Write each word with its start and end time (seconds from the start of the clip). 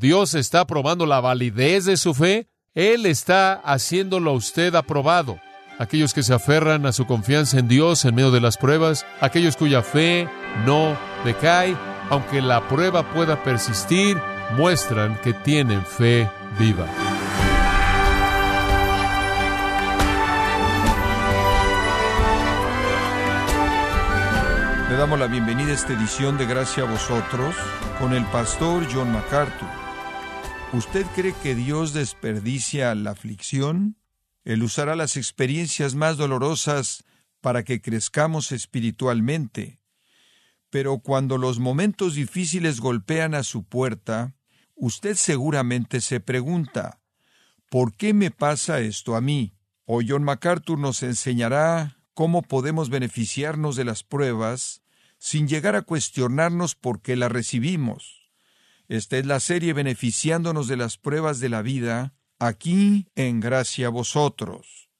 Dios 0.00 0.32
está 0.32 0.66
probando 0.66 1.04
la 1.04 1.20
validez 1.20 1.84
de 1.84 1.98
su 1.98 2.14
fe. 2.14 2.48
Él 2.74 3.04
está 3.04 3.52
haciéndolo 3.52 4.30
a 4.30 4.34
usted 4.34 4.74
aprobado. 4.74 5.38
Aquellos 5.78 6.14
que 6.14 6.22
se 6.22 6.32
aferran 6.32 6.86
a 6.86 6.92
su 6.92 7.06
confianza 7.06 7.58
en 7.58 7.68
Dios 7.68 8.06
en 8.06 8.14
medio 8.14 8.30
de 8.30 8.40
las 8.40 8.56
pruebas, 8.56 9.04
aquellos 9.20 9.58
cuya 9.58 9.82
fe 9.82 10.26
no 10.64 10.96
decae, 11.24 11.76
aunque 12.08 12.40
la 12.40 12.66
prueba 12.66 13.12
pueda 13.12 13.44
persistir, 13.44 14.16
muestran 14.56 15.20
que 15.20 15.34
tienen 15.34 15.84
fe 15.84 16.30
viva. 16.58 16.86
Le 24.88 24.96
damos 24.96 25.18
la 25.18 25.26
bienvenida 25.26 25.72
a 25.72 25.74
esta 25.74 25.92
edición 25.92 26.38
de 26.38 26.46
Gracia 26.46 26.84
a 26.84 26.90
vosotros 26.90 27.54
con 27.98 28.14
el 28.14 28.24
pastor 28.26 28.86
John 28.90 29.12
MacArthur. 29.12 29.79
¿Usted 30.72 31.04
cree 31.16 31.34
que 31.42 31.56
Dios 31.56 31.92
desperdicia 31.94 32.94
la 32.94 33.10
aflicción? 33.10 33.96
Él 34.44 34.62
usará 34.62 34.94
las 34.94 35.16
experiencias 35.16 35.96
más 35.96 36.16
dolorosas 36.16 37.02
para 37.40 37.64
que 37.64 37.80
crezcamos 37.80 38.52
espiritualmente. 38.52 39.80
Pero 40.70 41.00
cuando 41.00 41.38
los 41.38 41.58
momentos 41.58 42.14
difíciles 42.14 42.78
golpean 42.78 43.34
a 43.34 43.42
su 43.42 43.64
puerta, 43.64 44.36
usted 44.76 45.16
seguramente 45.16 46.00
se 46.00 46.20
pregunta, 46.20 47.00
¿por 47.68 47.92
qué 47.96 48.14
me 48.14 48.30
pasa 48.30 48.78
esto 48.78 49.16
a 49.16 49.20
mí? 49.20 49.56
O 49.86 50.02
John 50.06 50.22
MacArthur 50.22 50.78
nos 50.78 51.02
enseñará 51.02 51.98
cómo 52.14 52.42
podemos 52.42 52.90
beneficiarnos 52.90 53.74
de 53.74 53.84
las 53.84 54.04
pruebas 54.04 54.82
sin 55.18 55.48
llegar 55.48 55.74
a 55.74 55.82
cuestionarnos 55.82 56.76
por 56.76 57.02
qué 57.02 57.16
las 57.16 57.32
recibimos. 57.32 58.19
Esta 58.90 59.18
es 59.18 59.24
la 59.24 59.38
serie 59.38 59.72
beneficiándonos 59.72 60.66
de 60.66 60.76
las 60.76 60.98
pruebas 60.98 61.38
de 61.38 61.48
la 61.48 61.62
vida, 61.62 62.12
aquí 62.40 63.06
en 63.14 63.38
gracia 63.38 63.88
vosotros. 63.88 64.90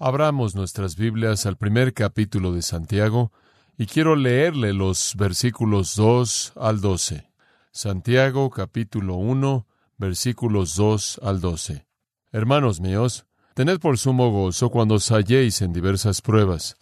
Abramos 0.00 0.56
nuestras 0.56 0.96
Biblias 0.96 1.46
al 1.46 1.56
primer 1.56 1.94
capítulo 1.94 2.52
de 2.52 2.60
Santiago 2.60 3.30
y 3.78 3.86
quiero 3.86 4.16
leerle 4.16 4.72
los 4.72 5.14
versículos 5.16 5.94
2 5.94 6.54
al 6.56 6.80
12. 6.80 7.30
Santiago 7.70 8.50
capítulo 8.50 9.14
1 9.14 9.64
versículos 9.96 10.74
2 10.74 11.20
al 11.22 11.40
12. 11.40 11.86
Hermanos 12.32 12.80
míos, 12.80 13.26
Tened 13.54 13.78
por 13.78 13.96
sumo 13.96 14.32
gozo 14.32 14.70
cuando 14.70 14.96
os 14.96 15.08
halléis 15.12 15.62
en 15.62 15.72
diversas 15.72 16.20
pruebas, 16.20 16.76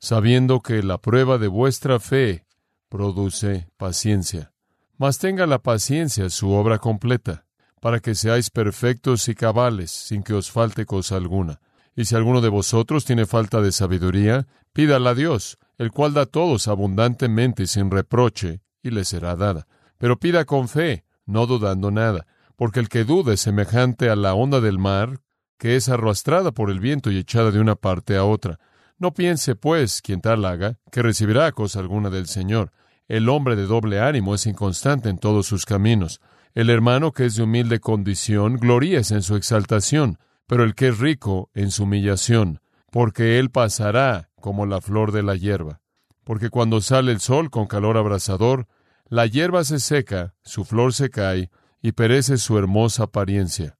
sabiendo 0.00 0.60
que 0.60 0.82
la 0.82 0.98
prueba 0.98 1.38
de 1.38 1.48
vuestra 1.48 1.98
fe 1.98 2.44
produce 2.90 3.70
paciencia. 3.78 4.52
Mas 4.98 5.18
tenga 5.18 5.46
la 5.46 5.58
paciencia 5.58 6.30
su 6.30 6.50
obra 6.52 6.78
completa, 6.78 7.44
para 7.80 8.00
que 8.00 8.14
seáis 8.14 8.50
perfectos 8.50 9.28
y 9.28 9.34
cabales, 9.34 9.90
sin 9.90 10.22
que 10.22 10.32
os 10.32 10.50
falte 10.50 10.86
cosa 10.86 11.16
alguna. 11.16 11.60
Y 11.94 12.06
si 12.06 12.14
alguno 12.14 12.40
de 12.40 12.48
vosotros 12.48 13.04
tiene 13.04 13.26
falta 13.26 13.60
de 13.60 13.72
sabiduría, 13.72 14.46
pídala 14.72 15.10
a 15.10 15.14
Dios, 15.14 15.58
el 15.78 15.92
cual 15.92 16.14
da 16.14 16.26
todos 16.26 16.68
abundantemente 16.68 17.64
y 17.64 17.66
sin 17.66 17.90
reproche, 17.90 18.60
y 18.82 18.90
le 18.90 19.04
será 19.04 19.36
dada. 19.36 19.66
Pero 19.98 20.18
pida 20.18 20.44
con 20.44 20.68
fe, 20.68 21.04
no 21.26 21.46
dudando 21.46 21.90
nada, 21.90 22.26
porque 22.56 22.80
el 22.80 22.88
que 22.88 23.04
duda 23.04 23.34
es 23.34 23.40
semejante 23.40 24.08
a 24.08 24.16
la 24.16 24.34
onda 24.34 24.60
del 24.60 24.78
mar, 24.78 25.20
que 25.58 25.76
es 25.76 25.88
arrastrada 25.88 26.52
por 26.52 26.70
el 26.70 26.80
viento 26.80 27.10
y 27.10 27.18
echada 27.18 27.50
de 27.50 27.60
una 27.60 27.76
parte 27.76 28.16
a 28.16 28.24
otra. 28.24 28.58
No 28.98 29.12
piense, 29.12 29.56
pues, 29.56 30.00
quien 30.00 30.22
tal 30.22 30.44
haga, 30.46 30.78
que 30.90 31.02
recibirá 31.02 31.52
cosa 31.52 31.80
alguna 31.80 32.08
del 32.08 32.26
Señor. 32.26 32.72
El 33.08 33.28
hombre 33.28 33.56
de 33.56 33.66
doble 33.66 34.00
ánimo 34.00 34.34
es 34.34 34.46
inconstante 34.46 35.08
en 35.08 35.18
todos 35.18 35.46
sus 35.46 35.64
caminos. 35.64 36.20
El 36.54 36.70
hermano 36.70 37.12
que 37.12 37.26
es 37.26 37.36
de 37.36 37.42
humilde 37.42 37.80
condición 37.80 38.56
gloríese 38.56 39.14
en 39.14 39.22
su 39.22 39.36
exaltación, 39.36 40.18
pero 40.46 40.64
el 40.64 40.74
que 40.74 40.88
es 40.88 40.98
rico 40.98 41.50
en 41.54 41.70
su 41.70 41.84
humillación, 41.84 42.60
porque 42.90 43.38
él 43.38 43.50
pasará 43.50 44.30
como 44.40 44.66
la 44.66 44.80
flor 44.80 45.12
de 45.12 45.22
la 45.22 45.36
hierba. 45.36 45.80
Porque 46.24 46.50
cuando 46.50 46.80
sale 46.80 47.12
el 47.12 47.20
sol 47.20 47.50
con 47.50 47.66
calor 47.66 47.96
abrasador, 47.96 48.66
la 49.08 49.26
hierba 49.26 49.64
se 49.64 49.80
seca, 49.80 50.34
su 50.42 50.64
flor 50.64 50.92
se 50.92 51.10
cae, 51.10 51.50
y 51.82 51.92
perece 51.92 52.36
su 52.38 52.58
hermosa 52.58 53.04
apariencia 53.04 53.76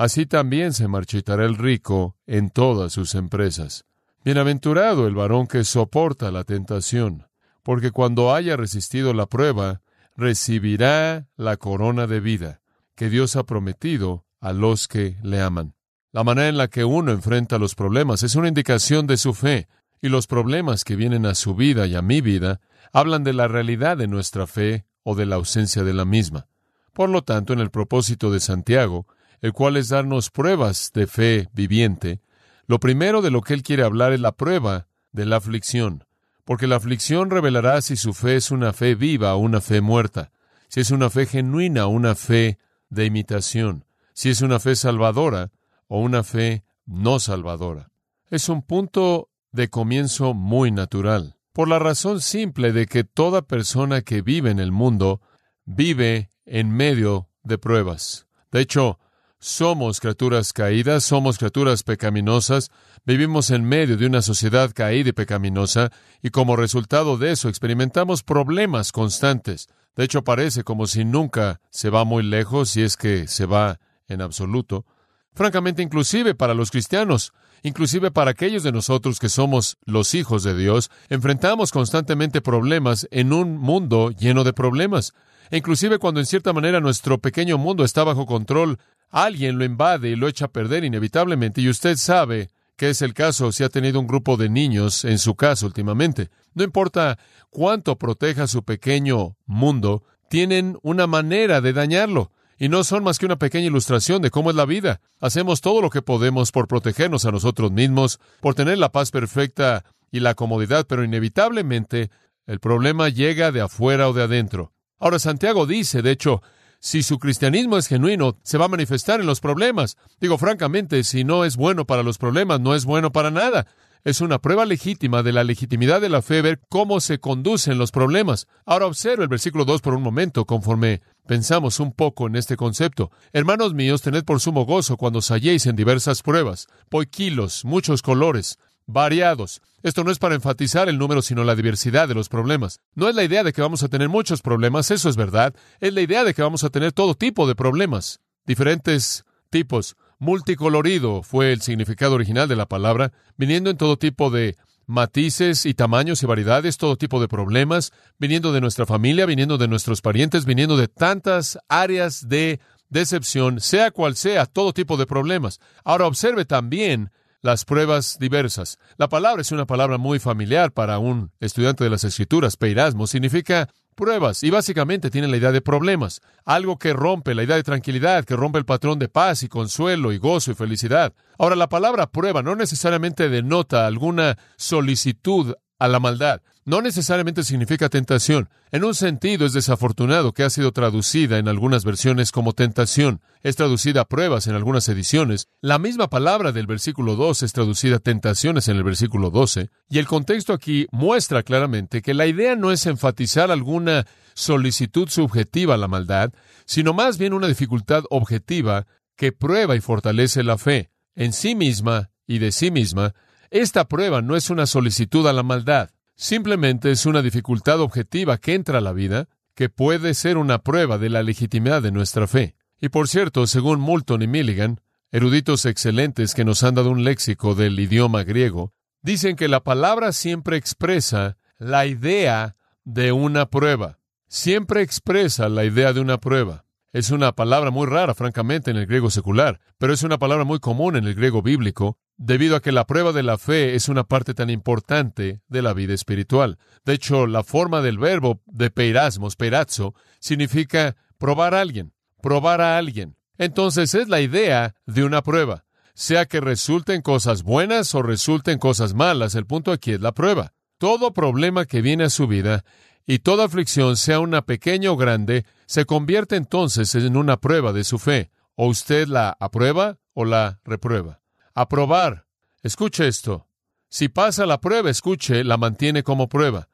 así 0.00 0.24
también 0.24 0.72
se 0.72 0.88
marchitará 0.88 1.44
el 1.44 1.58
rico 1.58 2.16
en 2.26 2.48
todas 2.48 2.90
sus 2.90 3.14
empresas. 3.14 3.84
Bienaventurado 4.24 5.06
el 5.06 5.14
varón 5.14 5.46
que 5.46 5.62
soporta 5.62 6.30
la 6.30 6.44
tentación, 6.44 7.26
porque 7.62 7.90
cuando 7.90 8.34
haya 8.34 8.56
resistido 8.56 9.12
la 9.14 9.26
prueba, 9.26 9.82
recibirá 10.16 11.28
la 11.36 11.56
corona 11.56 12.06
de 12.06 12.20
vida 12.20 12.60
que 12.94 13.08
Dios 13.08 13.36
ha 13.36 13.44
prometido 13.44 14.24
a 14.40 14.52
los 14.52 14.88
que 14.88 15.16
le 15.22 15.40
aman. 15.40 15.74
La 16.12 16.24
manera 16.24 16.48
en 16.48 16.56
la 16.56 16.68
que 16.68 16.84
uno 16.84 17.12
enfrenta 17.12 17.58
los 17.58 17.74
problemas 17.74 18.22
es 18.22 18.34
una 18.34 18.48
indicación 18.48 19.06
de 19.06 19.16
su 19.16 19.32
fe, 19.32 19.68
y 20.02 20.08
los 20.08 20.26
problemas 20.26 20.84
que 20.84 20.96
vienen 20.96 21.26
a 21.26 21.34
su 21.34 21.54
vida 21.54 21.86
y 21.86 21.94
a 21.94 22.02
mi 22.02 22.20
vida 22.20 22.60
hablan 22.92 23.22
de 23.22 23.32
la 23.32 23.48
realidad 23.48 23.96
de 23.96 24.08
nuestra 24.08 24.46
fe 24.46 24.86
o 25.02 25.14
de 25.14 25.26
la 25.26 25.36
ausencia 25.36 25.84
de 25.84 25.94
la 25.94 26.04
misma. 26.04 26.48
Por 26.92 27.08
lo 27.10 27.22
tanto, 27.22 27.52
en 27.52 27.60
el 27.60 27.70
propósito 27.70 28.30
de 28.30 28.40
Santiago, 28.40 29.06
el 29.40 29.52
cual 29.52 29.76
es 29.76 29.88
darnos 29.88 30.30
pruebas 30.30 30.90
de 30.92 31.06
fe 31.06 31.48
viviente, 31.52 32.20
lo 32.66 32.80
primero 32.80 33.22
de 33.22 33.30
lo 33.30 33.40
que 33.40 33.54
él 33.54 33.62
quiere 33.62 33.84
hablar 33.84 34.12
es 34.12 34.20
la 34.20 34.32
prueba 34.32 34.88
de 35.12 35.26
la 35.26 35.36
aflicción, 35.36 36.04
porque 36.50 36.66
la 36.66 36.74
aflicción 36.74 37.30
revelará 37.30 37.80
si 37.80 37.94
su 37.94 38.12
fe 38.12 38.34
es 38.34 38.50
una 38.50 38.72
fe 38.72 38.96
viva 38.96 39.36
o 39.36 39.38
una 39.38 39.60
fe 39.60 39.80
muerta, 39.80 40.32
si 40.66 40.80
es 40.80 40.90
una 40.90 41.08
fe 41.08 41.26
genuina 41.26 41.86
o 41.86 41.90
una 41.90 42.16
fe 42.16 42.58
de 42.88 43.04
imitación, 43.04 43.84
si 44.14 44.30
es 44.30 44.40
una 44.40 44.58
fe 44.58 44.74
salvadora 44.74 45.52
o 45.86 46.00
una 46.00 46.24
fe 46.24 46.64
no 46.86 47.20
salvadora. 47.20 47.92
Es 48.30 48.48
un 48.48 48.62
punto 48.62 49.30
de 49.52 49.70
comienzo 49.70 50.34
muy 50.34 50.72
natural, 50.72 51.36
por 51.52 51.68
la 51.68 51.78
razón 51.78 52.20
simple 52.20 52.72
de 52.72 52.86
que 52.86 53.04
toda 53.04 53.42
persona 53.42 54.02
que 54.02 54.20
vive 54.20 54.50
en 54.50 54.58
el 54.58 54.72
mundo 54.72 55.20
vive 55.66 56.30
en 56.46 56.72
medio 56.72 57.28
de 57.44 57.58
pruebas. 57.58 58.26
De 58.50 58.60
hecho, 58.60 58.98
somos 59.40 60.00
criaturas 60.00 60.52
caídas, 60.52 61.02
somos 61.02 61.38
criaturas 61.38 61.82
pecaminosas, 61.82 62.70
vivimos 63.06 63.50
en 63.50 63.64
medio 63.64 63.96
de 63.96 64.06
una 64.06 64.20
sociedad 64.20 64.70
caída 64.74 65.08
y 65.08 65.12
pecaminosa, 65.12 65.90
y 66.22 66.28
como 66.28 66.56
resultado 66.56 67.16
de 67.16 67.32
eso 67.32 67.48
experimentamos 67.48 68.22
problemas 68.22 68.92
constantes. 68.92 69.68
De 69.96 70.04
hecho, 70.04 70.22
parece 70.22 70.62
como 70.62 70.86
si 70.86 71.04
nunca 71.04 71.60
se 71.70 71.88
va 71.88 72.04
muy 72.04 72.22
lejos, 72.22 72.70
si 72.70 72.82
es 72.82 72.96
que 72.96 73.26
se 73.26 73.46
va 73.46 73.80
en 74.08 74.20
absoluto. 74.20 74.84
Francamente, 75.32 75.82
inclusive 75.82 76.34
para 76.34 76.54
los 76.54 76.70
cristianos, 76.70 77.32
inclusive 77.62 78.10
para 78.10 78.32
aquellos 78.32 78.62
de 78.62 78.72
nosotros 78.72 79.18
que 79.18 79.28
somos 79.30 79.78
los 79.84 80.14
hijos 80.14 80.42
de 80.42 80.54
Dios, 80.54 80.90
enfrentamos 81.08 81.70
constantemente 81.70 82.42
problemas 82.42 83.08
en 83.10 83.32
un 83.32 83.56
mundo 83.56 84.10
lleno 84.10 84.44
de 84.44 84.52
problemas. 84.52 85.14
E 85.50 85.56
inclusive 85.56 85.98
cuando 85.98 86.20
en 86.20 86.26
cierta 86.26 86.52
manera 86.52 86.80
nuestro 86.80 87.18
pequeño 87.18 87.58
mundo 87.58 87.84
está 87.84 88.04
bajo 88.04 88.26
control, 88.26 88.78
alguien 89.10 89.58
lo 89.58 89.64
invade 89.64 90.10
y 90.10 90.16
lo 90.16 90.28
echa 90.28 90.46
a 90.46 90.52
perder 90.52 90.84
inevitablemente, 90.84 91.60
y 91.60 91.68
usted 91.68 91.96
sabe 91.96 92.50
que 92.76 92.90
es 92.90 93.02
el 93.02 93.12
caso 93.12 93.52
si 93.52 93.62
ha 93.62 93.68
tenido 93.68 94.00
un 94.00 94.06
grupo 94.06 94.36
de 94.38 94.48
niños 94.48 95.04
en 95.04 95.18
su 95.18 95.34
casa 95.34 95.66
últimamente. 95.66 96.30
No 96.54 96.64
importa 96.64 97.18
cuánto 97.50 97.98
proteja 97.98 98.46
su 98.46 98.64
pequeño 98.64 99.36
mundo, 99.44 100.02
tienen 100.30 100.78
una 100.82 101.06
manera 101.06 101.60
de 101.60 101.72
dañarlo. 101.74 102.30
Y 102.56 102.68
no 102.68 102.84
son 102.84 103.04
más 103.04 103.18
que 103.18 103.26
una 103.26 103.36
pequeña 103.36 103.66
ilustración 103.66 104.22
de 104.22 104.30
cómo 104.30 104.50
es 104.50 104.56
la 104.56 104.66
vida. 104.66 105.00
Hacemos 105.18 105.60
todo 105.60 105.80
lo 105.80 105.90
que 105.90 106.02
podemos 106.02 106.52
por 106.52 106.68
protegernos 106.68 107.24
a 107.24 107.32
nosotros 107.32 107.72
mismos, 107.72 108.20
por 108.40 108.54
tener 108.54 108.78
la 108.78 108.92
paz 108.92 109.10
perfecta 109.10 109.84
y 110.10 110.20
la 110.20 110.34
comodidad, 110.34 110.86
pero 110.86 111.04
inevitablemente 111.04 112.10
el 112.46 112.60
problema 112.60 113.08
llega 113.08 113.52
de 113.52 113.60
afuera 113.60 114.08
o 114.08 114.12
de 114.12 114.22
adentro. 114.22 114.72
Ahora 114.98 115.18
Santiago 115.18 115.66
dice, 115.66 116.02
de 116.02 116.10
hecho, 116.10 116.42
si 116.80 117.02
su 117.02 117.18
cristianismo 117.18 117.76
es 117.76 117.86
genuino, 117.86 118.38
se 118.42 118.56
va 118.56 118.64
a 118.64 118.68
manifestar 118.68 119.20
en 119.20 119.26
los 119.26 119.40
problemas. 119.40 119.98
Digo 120.18 120.38
francamente, 120.38 121.04
si 121.04 121.24
no 121.24 121.44
es 121.44 121.56
bueno 121.56 121.86
para 121.86 122.02
los 122.02 122.16
problemas, 122.16 122.58
no 122.58 122.74
es 122.74 122.86
bueno 122.86 123.12
para 123.12 123.30
nada. 123.30 123.66
Es 124.02 124.22
una 124.22 124.38
prueba 124.38 124.64
legítima 124.64 125.22
de 125.22 125.32
la 125.32 125.44
legitimidad 125.44 126.00
de 126.00 126.08
la 126.08 126.22
fe 126.22 126.40
ver 126.40 126.58
cómo 126.70 127.00
se 127.00 127.20
conducen 127.20 127.76
los 127.76 127.90
problemas. 127.90 128.48
Ahora 128.64 128.86
observe 128.86 129.24
el 129.24 129.28
versículo 129.28 129.66
2 129.66 129.82
por 129.82 129.92
un 129.92 130.02
momento, 130.02 130.46
conforme 130.46 131.02
pensamos 131.26 131.80
un 131.80 131.92
poco 131.92 132.26
en 132.26 132.34
este 132.34 132.56
concepto. 132.56 133.10
Hermanos 133.34 133.74
míos, 133.74 134.00
tened 134.00 134.24
por 134.24 134.40
sumo 134.40 134.64
gozo 134.64 134.96
cuando 134.96 135.18
os 135.18 135.30
halléis 135.30 135.66
en 135.66 135.76
diversas 135.76 136.22
pruebas, 136.22 136.66
poiquilos, 136.88 137.66
muchos 137.66 138.00
colores, 138.00 138.58
variados. 138.92 139.60
Esto 139.82 140.04
no 140.04 140.10
es 140.10 140.18
para 140.18 140.34
enfatizar 140.34 140.88
el 140.88 140.98
número, 140.98 141.22
sino 141.22 141.44
la 141.44 141.54
diversidad 141.54 142.08
de 142.08 142.14
los 142.14 142.28
problemas. 142.28 142.80
No 142.94 143.08
es 143.08 143.14
la 143.14 143.24
idea 143.24 143.44
de 143.44 143.52
que 143.52 143.62
vamos 143.62 143.82
a 143.82 143.88
tener 143.88 144.08
muchos 144.08 144.42
problemas, 144.42 144.90
eso 144.90 145.08
es 145.08 145.16
verdad. 145.16 145.54
Es 145.80 145.92
la 145.94 146.02
idea 146.02 146.24
de 146.24 146.34
que 146.34 146.42
vamos 146.42 146.64
a 146.64 146.70
tener 146.70 146.92
todo 146.92 147.14
tipo 147.14 147.46
de 147.46 147.54
problemas, 147.54 148.20
diferentes 148.46 149.24
tipos. 149.48 149.96
Multicolorido 150.18 151.22
fue 151.22 151.52
el 151.52 151.62
significado 151.62 152.14
original 152.14 152.46
de 152.46 152.56
la 152.56 152.66
palabra, 152.66 153.12
viniendo 153.36 153.70
en 153.70 153.78
todo 153.78 153.96
tipo 153.96 154.30
de 154.30 154.56
matices 154.86 155.66
y 155.66 155.74
tamaños 155.74 156.22
y 156.22 156.26
variedades, 156.26 156.76
todo 156.76 156.96
tipo 156.96 157.20
de 157.20 157.28
problemas, 157.28 157.92
viniendo 158.18 158.52
de 158.52 158.60
nuestra 158.60 158.86
familia, 158.86 159.24
viniendo 159.24 159.56
de 159.56 159.68
nuestros 159.68 160.02
parientes, 160.02 160.44
viniendo 160.44 160.76
de 160.76 160.88
tantas 160.88 161.58
áreas 161.68 162.28
de 162.28 162.60
decepción, 162.90 163.60
sea 163.60 163.92
cual 163.92 164.16
sea, 164.16 164.46
todo 164.46 164.72
tipo 164.72 164.96
de 164.96 165.06
problemas. 165.06 165.60
Ahora 165.84 166.06
observe 166.06 166.44
también 166.44 167.10
las 167.42 167.64
pruebas 167.64 168.18
diversas. 168.18 168.78
La 168.96 169.08
palabra 169.08 169.42
es 169.42 169.52
una 169.52 169.66
palabra 169.66 169.98
muy 169.98 170.18
familiar 170.18 170.72
para 170.72 170.98
un 170.98 171.32
estudiante 171.40 171.84
de 171.84 171.90
las 171.90 172.04
escrituras. 172.04 172.56
Peirasmo 172.56 173.06
significa 173.06 173.68
pruebas 173.94 174.42
y 174.42 174.50
básicamente 174.50 175.10
tiene 175.10 175.28
la 175.28 175.36
idea 175.36 175.52
de 175.52 175.60
problemas, 175.60 176.20
algo 176.44 176.78
que 176.78 176.92
rompe 176.92 177.34
la 177.34 177.42
idea 177.42 177.56
de 177.56 177.62
tranquilidad, 177.62 178.24
que 178.24 178.36
rompe 178.36 178.58
el 178.58 178.64
patrón 178.64 178.98
de 178.98 179.08
paz 179.08 179.42
y 179.42 179.48
consuelo 179.48 180.12
y 180.12 180.18
gozo 180.18 180.50
y 180.50 180.54
felicidad. 180.54 181.12
Ahora, 181.38 181.56
la 181.56 181.68
palabra 181.68 182.06
prueba 182.06 182.42
no 182.42 182.56
necesariamente 182.56 183.28
denota 183.28 183.86
alguna 183.86 184.38
solicitud 184.56 185.54
a 185.80 185.88
la 185.88 185.98
maldad. 185.98 186.42
No 186.64 186.82
necesariamente 186.82 187.42
significa 187.42 187.88
tentación. 187.88 188.50
En 188.70 188.84
un 188.84 188.94
sentido 188.94 189.46
es 189.46 189.54
desafortunado 189.54 190.32
que 190.32 190.44
ha 190.44 190.50
sido 190.50 190.70
traducida 190.70 191.38
en 191.38 191.48
algunas 191.48 191.84
versiones 191.84 192.30
como 192.30 192.52
tentación. 192.52 193.22
Es 193.42 193.56
traducida 193.56 194.02
a 194.02 194.04
pruebas 194.04 194.46
en 194.46 194.54
algunas 194.54 194.88
ediciones. 194.88 195.48
La 195.62 195.78
misma 195.78 196.08
palabra 196.08 196.52
del 196.52 196.66
versículo 196.66 197.16
2 197.16 197.42
es 197.42 197.52
traducida 197.54 197.96
a 197.96 198.00
tentaciones 198.00 198.68
en 198.68 198.76
el 198.76 198.84
versículo 198.84 199.30
12. 199.30 199.70
Y 199.88 199.98
el 199.98 200.06
contexto 200.06 200.52
aquí 200.52 200.86
muestra 200.92 201.42
claramente 201.42 202.02
que 202.02 202.14
la 202.14 202.26
idea 202.26 202.54
no 202.54 202.70
es 202.70 202.84
enfatizar 202.86 203.50
alguna 203.50 204.06
solicitud 204.34 205.08
subjetiva 205.08 205.74
a 205.74 205.78
la 205.78 205.88
maldad, 205.88 206.32
sino 206.66 206.92
más 206.92 207.16
bien 207.16 207.32
una 207.32 207.48
dificultad 207.48 208.04
objetiva 208.10 208.86
que 209.16 209.32
prueba 209.32 209.76
y 209.76 209.80
fortalece 209.80 210.44
la 210.44 210.58
fe 210.58 210.90
en 211.16 211.32
sí 211.32 211.54
misma 211.54 212.10
y 212.26 212.38
de 212.38 212.52
sí 212.52 212.70
misma 212.70 213.14
esta 213.50 213.88
prueba 213.88 214.22
no 214.22 214.36
es 214.36 214.48
una 214.48 214.66
solicitud 214.66 215.26
a 215.26 215.32
la 215.32 215.42
maldad, 215.42 215.90
simplemente 216.14 216.90
es 216.90 217.04
una 217.06 217.22
dificultad 217.22 217.80
objetiva 217.80 218.38
que 218.38 218.54
entra 218.54 218.78
a 218.78 218.80
la 218.80 218.92
vida, 218.92 219.28
que 219.54 219.68
puede 219.68 220.14
ser 220.14 220.38
una 220.38 220.62
prueba 220.62 220.98
de 220.98 221.10
la 221.10 221.22
legitimidad 221.22 221.82
de 221.82 221.90
nuestra 221.90 222.26
fe. 222.26 222.54
Y 222.80 222.88
por 222.88 223.08
cierto, 223.08 223.46
según 223.46 223.80
Moulton 223.80 224.22
y 224.22 224.26
Milligan, 224.26 224.80
eruditos 225.10 225.66
excelentes 225.66 226.34
que 226.34 226.44
nos 226.44 226.62
han 226.62 226.76
dado 226.76 226.90
un 226.90 227.04
léxico 227.04 227.54
del 227.54 227.78
idioma 227.78 228.22
griego, 228.22 228.72
dicen 229.02 229.36
que 229.36 229.48
la 229.48 229.64
palabra 229.64 230.12
siempre 230.12 230.56
expresa 230.56 231.36
la 231.58 231.86
idea 231.86 232.56
de 232.84 233.12
una 233.12 233.46
prueba. 233.46 233.98
Siempre 234.28 234.82
expresa 234.82 235.48
la 235.48 235.64
idea 235.64 235.92
de 235.92 236.00
una 236.00 236.18
prueba. 236.18 236.64
Es 236.92 237.10
una 237.10 237.32
palabra 237.32 237.70
muy 237.70 237.86
rara, 237.86 238.14
francamente, 238.14 238.72
en 238.72 238.76
el 238.76 238.86
griego 238.86 239.10
secular, 239.10 239.60
pero 239.78 239.92
es 239.92 240.02
una 240.02 240.18
palabra 240.18 240.44
muy 240.44 240.58
común 240.58 240.96
en 240.96 241.04
el 241.04 241.14
griego 241.14 241.40
bíblico, 241.40 241.98
debido 242.16 242.56
a 242.56 242.60
que 242.60 242.72
la 242.72 242.84
prueba 242.84 243.12
de 243.12 243.22
la 243.22 243.38
fe 243.38 243.76
es 243.76 243.88
una 243.88 244.02
parte 244.02 244.34
tan 244.34 244.50
importante 244.50 245.40
de 245.46 245.62
la 245.62 245.72
vida 245.72 245.94
espiritual. 245.94 246.58
De 246.84 246.94
hecho, 246.94 247.28
la 247.28 247.44
forma 247.44 247.80
del 247.80 247.98
verbo 247.98 248.42
de 248.46 248.70
peirasmos, 248.70 249.36
perazzo, 249.36 249.94
significa 250.18 250.96
probar 251.16 251.54
a 251.54 251.60
alguien, 251.60 251.92
probar 252.20 252.60
a 252.60 252.76
alguien. 252.76 253.16
Entonces 253.38 253.94
es 253.94 254.08
la 254.08 254.20
idea 254.20 254.74
de 254.84 255.04
una 255.04 255.22
prueba. 255.22 255.64
Sea 255.94 256.26
que 256.26 256.40
resulten 256.40 257.02
cosas 257.02 257.44
buenas 257.44 257.94
o 257.94 258.02
resulten 258.02 258.58
cosas 258.58 258.94
malas, 258.94 259.36
el 259.36 259.46
punto 259.46 259.70
aquí 259.70 259.92
es 259.92 260.00
la 260.00 260.12
prueba. 260.12 260.54
Todo 260.78 261.14
problema 261.14 261.66
que 261.66 261.82
viene 261.82 262.04
a 262.04 262.10
su 262.10 262.26
vida 262.26 262.64
y 263.10 263.18
toda 263.18 263.46
aflicción, 263.46 263.96
sea 263.96 264.20
una 264.20 264.42
pequeña 264.42 264.92
o 264.92 264.96
grande, 264.96 265.44
se 265.66 265.84
convierte 265.84 266.36
entonces 266.36 266.94
en 266.94 267.16
una 267.16 267.38
prueba 267.38 267.72
de 267.72 267.82
su 267.82 267.98
fe. 267.98 268.30
O 268.54 268.68
usted 268.68 269.08
la 269.08 269.36
aprueba 269.40 269.98
o 270.14 270.24
la 270.24 270.60
reprueba. 270.62 271.20
Aprobar. 271.52 272.26
Escuche 272.62 273.08
esto. 273.08 273.48
Si 273.88 274.08
pasa 274.08 274.46
la 274.46 274.60
prueba, 274.60 274.90
escuche, 274.90 275.42
la 275.42 275.56
mantiene 275.56 276.04
como 276.04 276.28
prueba. 276.28 276.68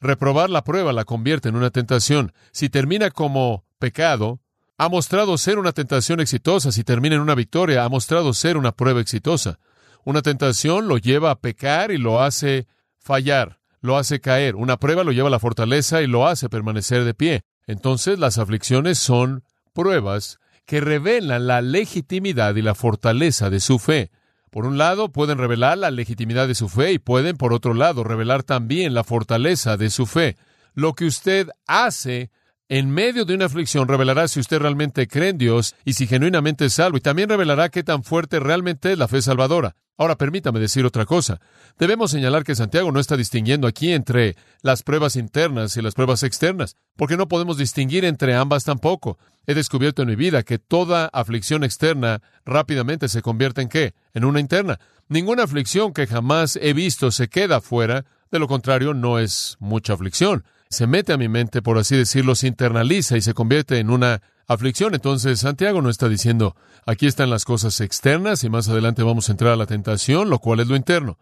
Reprobar 0.00 0.48
la 0.48 0.64
prueba 0.64 0.94
la 0.94 1.04
convierte 1.04 1.50
en 1.50 1.56
una 1.56 1.68
tentación. 1.68 2.32
Si 2.52 2.70
termina 2.70 3.10
como 3.10 3.66
pecado, 3.78 4.40
ha 4.78 4.88
mostrado 4.88 5.36
ser 5.36 5.58
una 5.58 5.72
tentación 5.72 6.20
exitosa. 6.20 6.72
Si 6.72 6.84
termina 6.84 7.16
en 7.16 7.20
una 7.20 7.34
victoria, 7.34 7.84
ha 7.84 7.90
mostrado 7.90 8.32
ser 8.32 8.56
una 8.56 8.72
prueba 8.72 9.02
exitosa. 9.02 9.58
Una 10.04 10.22
tentación 10.22 10.88
lo 10.88 10.96
lleva 10.96 11.32
a 11.32 11.38
pecar 11.38 11.90
y 11.90 11.98
lo 11.98 12.22
hace 12.22 12.66
fallar, 12.98 13.58
lo 13.82 13.98
hace 13.98 14.20
caer. 14.20 14.56
Una 14.56 14.78
prueba 14.78 15.04
lo 15.04 15.12
lleva 15.12 15.28
a 15.28 15.30
la 15.30 15.38
fortaleza 15.38 16.00
y 16.00 16.06
lo 16.06 16.26
hace 16.26 16.48
permanecer 16.48 17.04
de 17.04 17.12
pie. 17.12 17.42
Entonces 17.66 18.18
las 18.18 18.38
aflicciones 18.38 18.98
son 18.98 19.44
pruebas 19.74 20.38
que 20.64 20.80
revelan 20.80 21.46
la 21.46 21.60
legitimidad 21.60 22.54
y 22.56 22.62
la 22.62 22.74
fortaleza 22.74 23.50
de 23.50 23.60
su 23.60 23.78
fe. 23.78 24.10
Por 24.50 24.66
un 24.66 24.78
lado, 24.78 25.10
pueden 25.10 25.38
revelar 25.38 25.78
la 25.78 25.90
legitimidad 25.90 26.46
de 26.46 26.54
su 26.54 26.68
fe 26.68 26.92
y 26.92 26.98
pueden, 26.98 27.36
por 27.36 27.52
otro 27.52 27.74
lado, 27.74 28.04
revelar 28.04 28.42
también 28.42 28.94
la 28.94 29.02
fortaleza 29.02 29.76
de 29.76 29.90
su 29.90 30.06
fe. 30.06 30.36
Lo 30.74 30.94
que 30.94 31.06
usted 31.06 31.48
hace 31.66 32.30
en 32.72 32.90
medio 32.90 33.26
de 33.26 33.34
una 33.34 33.44
aflicción 33.44 33.86
revelará 33.86 34.28
si 34.28 34.40
usted 34.40 34.58
realmente 34.58 35.06
cree 35.06 35.28
en 35.28 35.36
Dios 35.36 35.74
y 35.84 35.92
si 35.92 36.06
genuinamente 36.06 36.64
es 36.64 36.72
salvo, 36.72 36.96
y 36.96 37.02
también 37.02 37.28
revelará 37.28 37.68
qué 37.68 37.82
tan 37.82 38.02
fuerte 38.02 38.40
realmente 38.40 38.92
es 38.92 38.98
la 38.98 39.08
fe 39.08 39.20
salvadora. 39.20 39.76
Ahora 39.98 40.16
permítame 40.16 40.58
decir 40.58 40.86
otra 40.86 41.04
cosa. 41.04 41.38
Debemos 41.78 42.12
señalar 42.12 42.44
que 42.44 42.54
Santiago 42.54 42.90
no 42.90 42.98
está 42.98 43.18
distinguiendo 43.18 43.66
aquí 43.66 43.92
entre 43.92 44.36
las 44.62 44.82
pruebas 44.84 45.16
internas 45.16 45.76
y 45.76 45.82
las 45.82 45.92
pruebas 45.92 46.22
externas, 46.22 46.78
porque 46.96 47.18
no 47.18 47.28
podemos 47.28 47.58
distinguir 47.58 48.06
entre 48.06 48.34
ambas 48.36 48.64
tampoco. 48.64 49.18
He 49.46 49.52
descubierto 49.52 50.00
en 50.00 50.08
mi 50.08 50.16
vida 50.16 50.42
que 50.42 50.58
toda 50.58 51.10
aflicción 51.12 51.64
externa 51.64 52.22
rápidamente 52.46 53.10
se 53.10 53.20
convierte 53.20 53.60
en 53.60 53.68
qué? 53.68 53.92
En 54.14 54.24
una 54.24 54.40
interna. 54.40 54.80
Ninguna 55.08 55.42
aflicción 55.42 55.92
que 55.92 56.06
jamás 56.06 56.56
he 56.56 56.72
visto 56.72 57.10
se 57.10 57.28
queda 57.28 57.60
fuera, 57.60 58.06
de 58.30 58.38
lo 58.38 58.48
contrario 58.48 58.94
no 58.94 59.18
es 59.18 59.58
mucha 59.60 59.92
aflicción. 59.92 60.46
Se 60.72 60.86
mete 60.86 61.12
a 61.12 61.18
mi 61.18 61.28
mente, 61.28 61.60
por 61.60 61.76
así 61.76 61.98
decirlo, 61.98 62.34
se 62.34 62.46
internaliza 62.46 63.18
y 63.18 63.20
se 63.20 63.34
convierte 63.34 63.78
en 63.78 63.90
una 63.90 64.22
aflicción. 64.46 64.94
Entonces, 64.94 65.40
Santiago 65.40 65.82
no 65.82 65.90
está 65.90 66.08
diciendo, 66.08 66.56
aquí 66.86 67.06
están 67.06 67.28
las 67.28 67.44
cosas 67.44 67.78
externas 67.82 68.42
y 68.42 68.48
más 68.48 68.70
adelante 68.70 69.02
vamos 69.02 69.28
a 69.28 69.32
entrar 69.32 69.52
a 69.52 69.56
la 69.56 69.66
tentación, 69.66 70.30
lo 70.30 70.38
cual 70.38 70.60
es 70.60 70.68
lo 70.68 70.74
interno. 70.74 71.18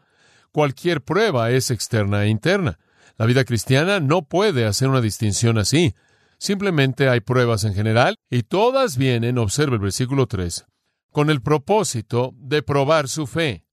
Cualquier 0.52 1.02
prueba 1.02 1.50
es 1.50 1.72
externa 1.72 2.22
e 2.22 2.28
interna. 2.28 2.78
La 3.18 3.26
vida 3.26 3.44
cristiana 3.44 3.98
no 3.98 4.22
puede 4.22 4.66
hacer 4.66 4.86
una 4.86 5.00
distinción 5.00 5.58
así. 5.58 5.96
Simplemente 6.38 7.08
hay 7.08 7.18
pruebas 7.18 7.64
en 7.64 7.74
general 7.74 8.20
y 8.30 8.44
todas 8.44 8.96
vienen, 8.96 9.36
observe 9.36 9.74
el 9.74 9.82
versículo 9.82 10.28
3, 10.28 10.64
con 11.10 11.28
el 11.28 11.42
propósito 11.42 12.34
de 12.36 12.62
probar 12.62 13.08
su 13.08 13.26
fe, 13.26 13.64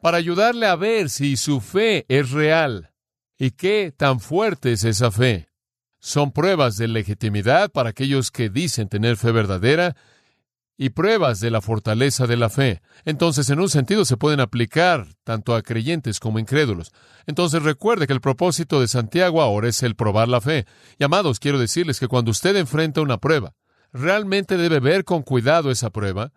para 0.00 0.18
ayudarle 0.18 0.68
a 0.68 0.76
ver 0.76 1.10
si 1.10 1.36
su 1.36 1.60
fe 1.60 2.06
es 2.08 2.30
real 2.30 2.92
y 3.38 3.52
qué 3.52 3.92
tan 3.96 4.20
fuerte 4.20 4.72
es 4.72 4.84
esa 4.84 5.10
fe 5.10 5.48
son 6.06 6.30
pruebas 6.30 6.76
de 6.76 6.86
legitimidad 6.86 7.70
para 7.72 7.90
aquellos 7.90 8.30
que 8.30 8.48
dicen 8.48 8.88
tener 8.88 9.16
fe 9.16 9.32
verdadera 9.32 9.96
y 10.78 10.90
pruebas 10.90 11.40
de 11.40 11.50
la 11.50 11.60
fortaleza 11.60 12.28
de 12.28 12.36
la 12.36 12.48
fe. 12.48 12.80
Entonces, 13.04 13.50
en 13.50 13.58
un 13.58 13.68
sentido, 13.68 14.04
se 14.04 14.16
pueden 14.16 14.38
aplicar 14.38 15.08
tanto 15.24 15.56
a 15.56 15.62
creyentes 15.62 16.20
como 16.20 16.38
a 16.38 16.40
incrédulos. 16.40 16.92
Entonces, 17.26 17.62
recuerde 17.64 18.06
que 18.06 18.12
el 18.12 18.20
propósito 18.20 18.80
de 18.80 18.86
Santiago 18.86 19.42
ahora 19.42 19.68
es 19.68 19.82
el 19.82 19.96
probar 19.96 20.28
la 20.28 20.40
fe. 20.40 20.64
Y 20.96 21.02
amados, 21.02 21.40
quiero 21.40 21.58
decirles 21.58 21.98
que 21.98 22.06
cuando 22.06 22.30
usted 22.30 22.54
enfrenta 22.54 23.00
una 23.00 23.18
prueba, 23.18 23.54
realmente 23.92 24.56
debe 24.58 24.78
ver 24.78 25.04
con 25.04 25.22
cuidado 25.24 25.72
esa 25.72 25.90
prueba 25.90 26.30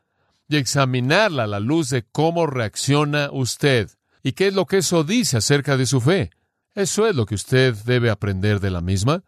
y 0.48 0.56
examinarla 0.56 1.44
a 1.44 1.48
la 1.48 1.60
luz 1.60 1.90
de 1.90 2.08
cómo 2.12 2.48
reacciona 2.48 3.30
usted 3.32 3.92
y 4.24 4.32
qué 4.32 4.48
es 4.48 4.56
lo 4.56 4.66
que 4.66 4.78
eso 4.78 5.04
dice 5.04 5.38
acerca 5.38 5.78
de 5.78 5.86
su 5.86 6.02
fe. 6.02 6.32
Eso 6.80 7.06
es 7.08 7.14
lo 7.14 7.26
que 7.26 7.36
usted 7.36 7.76
debe 7.84 8.10
aprender 8.10 8.62
de 8.62 8.72
la 8.72 8.80
misma. 8.80 9.26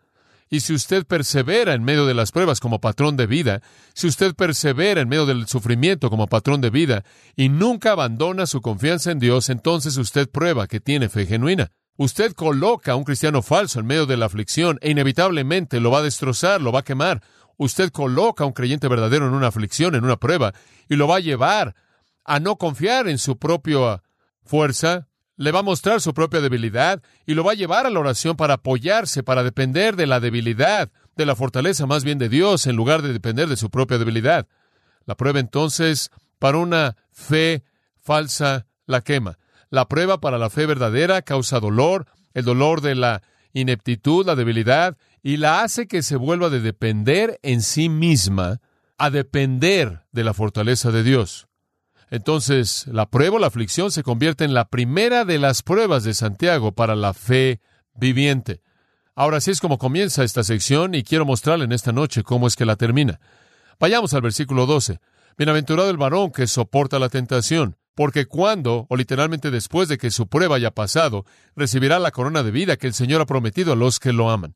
Y 0.50 0.62
si 0.62 0.74
usted 0.74 1.06
persevera 1.06 1.74
en 1.74 1.84
medio 1.84 2.06
de 2.06 2.14
las 2.14 2.32
pruebas 2.32 2.62
como 2.62 2.80
patrón 2.80 3.18
de 3.18 3.28
vida, 3.28 3.62
si 3.94 4.08
usted 4.08 4.36
persevera 4.36 5.02
en 5.02 5.10
medio 5.10 5.26
del 5.26 5.48
sufrimiento 5.48 6.10
como 6.10 6.28
patrón 6.28 6.62
de 6.62 6.70
vida 6.70 7.04
y 7.36 7.50
nunca 7.50 7.92
abandona 7.92 8.46
su 8.46 8.62
confianza 8.62 9.12
en 9.12 9.20
Dios, 9.20 9.50
entonces 9.50 9.98
usted 9.98 10.30
prueba 10.30 10.66
que 10.68 10.80
tiene 10.80 11.10
fe 11.10 11.26
genuina. 11.26 11.72
Usted 11.98 12.32
coloca 12.32 12.94
a 12.94 12.96
un 12.96 13.04
cristiano 13.04 13.42
falso 13.42 13.82
en 13.82 13.86
medio 13.86 14.06
de 14.06 14.16
la 14.16 14.28
aflicción 14.28 14.78
e 14.80 14.92
inevitablemente 14.92 15.82
lo 15.82 15.92
va 15.92 15.98
a 15.98 16.04
destrozar, 16.04 16.62
lo 16.62 16.72
va 16.72 16.80
a 16.80 16.86
quemar. 16.86 17.22
Usted 17.58 17.92
coloca 17.92 18.46
a 18.46 18.48
un 18.48 18.54
creyente 18.54 18.88
verdadero 18.88 19.28
en 19.28 19.34
una 19.34 19.48
aflicción, 19.48 19.96
en 19.96 20.06
una 20.06 20.16
prueba, 20.16 20.54
y 20.88 20.96
lo 20.96 21.06
va 21.06 21.18
a 21.18 21.20
llevar 21.20 21.76
a 22.24 22.40
no 22.40 22.56
confiar 22.56 23.10
en 23.10 23.18
su 23.18 23.38
propia 23.38 24.02
fuerza, 24.42 25.10
le 25.42 25.52
va 25.52 25.62
a 25.62 25.64
mostrar 25.64 26.02
su 26.02 26.14
propia 26.14 26.40
debilidad 26.40 27.02
y 27.26 27.34
lo 27.34 27.44
va 27.44 27.54
a 27.54 27.56
llevar 27.56 27.88
a 27.88 27.90
la 27.90 28.00
oración 28.00 28.38
para 28.38 28.56
apoyarse, 28.56 29.24
para 29.24 29.42
depender 29.42 29.96
de 29.96 30.06
la 30.06 30.20
debilidad, 30.20 30.92
de 31.18 31.26
la 31.26 31.36
fortaleza 31.36 31.88
más 31.88 32.04
bien 32.04 32.20
de 32.20 32.30
Dios, 32.30 32.68
en 32.68 32.76
lugar 32.76 33.02
de 33.02 33.12
depender 33.12 33.50
de 33.50 33.58
su 33.58 33.72
propia 33.72 33.98
debilidad. 33.98 34.48
La 35.06 35.16
prueba 35.16 35.40
entonces 35.40 36.12
para 36.38 36.60
una 36.60 36.96
fe 37.12 37.64
falsa 38.00 38.68
la 38.86 39.02
quema. 39.02 39.40
La 39.72 39.88
prueba 39.88 40.22
para 40.22 40.38
la 40.38 40.52
fe 40.52 40.68
verdadera 40.68 41.24
causa 41.24 41.60
dolor, 41.60 42.06
el 42.36 42.46
dolor 42.46 42.82
de 42.82 42.94
la 42.94 43.24
ineptitud, 43.52 44.24
la 44.24 44.36
debilidad, 44.36 44.96
y 45.24 45.38
la 45.38 45.64
hace 45.64 45.88
que 45.88 46.04
se 46.04 46.18
vuelva 46.18 46.52
de 46.52 46.62
depender 46.62 47.40
en 47.42 47.64
sí 47.64 47.90
misma 47.90 48.62
a 49.00 49.10
depender 49.10 50.04
de 50.12 50.24
la 50.24 50.36
fortaleza 50.36 50.92
de 50.92 51.02
Dios. 51.02 51.48
Entonces, 52.12 52.86
la 52.88 53.10
prueba 53.10 53.38
o 53.38 53.40
la 53.40 53.48
aflicción 53.48 53.90
se 53.90 54.04
convierte 54.04 54.44
en 54.44 54.54
la 54.54 54.66
primera 54.66 55.24
de 55.24 55.40
las 55.40 55.64
pruebas 55.64 56.04
de 56.04 56.14
Santiago 56.14 56.74
para 56.74 56.94
la 56.94 57.14
fe 57.14 57.62
viviente. 57.96 58.62
Ahora 59.16 59.38
así 59.38 59.52
es 59.52 59.62
como 59.62 59.78
comienza 59.78 60.26
esta 60.26 60.44
sección 60.44 60.94
y 60.94 61.04
quiero 61.04 61.26
mostrarle 61.26 61.64
en 61.66 61.72
esta 61.72 61.94
noche 61.94 62.24
cómo 62.24 62.48
es 62.48 62.58
que 62.58 62.66
la 62.66 62.76
termina. 62.76 63.22
Vayamos 63.80 64.14
al 64.14 64.22
versículo 64.22 64.66
12. 64.66 65.00
Bienaventurado 65.38 65.90
el 65.90 65.96
varón 65.96 66.32
que 66.32 66.48
soporta 66.48 67.00
la 67.00 67.08
tentación, 67.08 67.78
porque 67.96 68.26
cuando, 68.26 68.88
o 68.90 68.98
literalmente 68.98 69.50
después 69.50 69.88
de 69.88 69.98
que 69.98 70.12
su 70.12 70.28
prueba 70.28 70.58
haya 70.58 70.72
pasado, 70.72 71.26
recibirá 71.56 71.98
la 71.98 72.12
corona 72.12 72.44
de 72.44 72.52
vida 72.52 72.76
que 72.76 72.88
el 72.88 72.94
Señor 72.94 73.22
ha 73.22 73.26
prometido 73.26 73.72
a 73.72 73.78
los 73.78 74.02
que 74.02 74.12
lo 74.12 74.30
aman. 74.30 74.54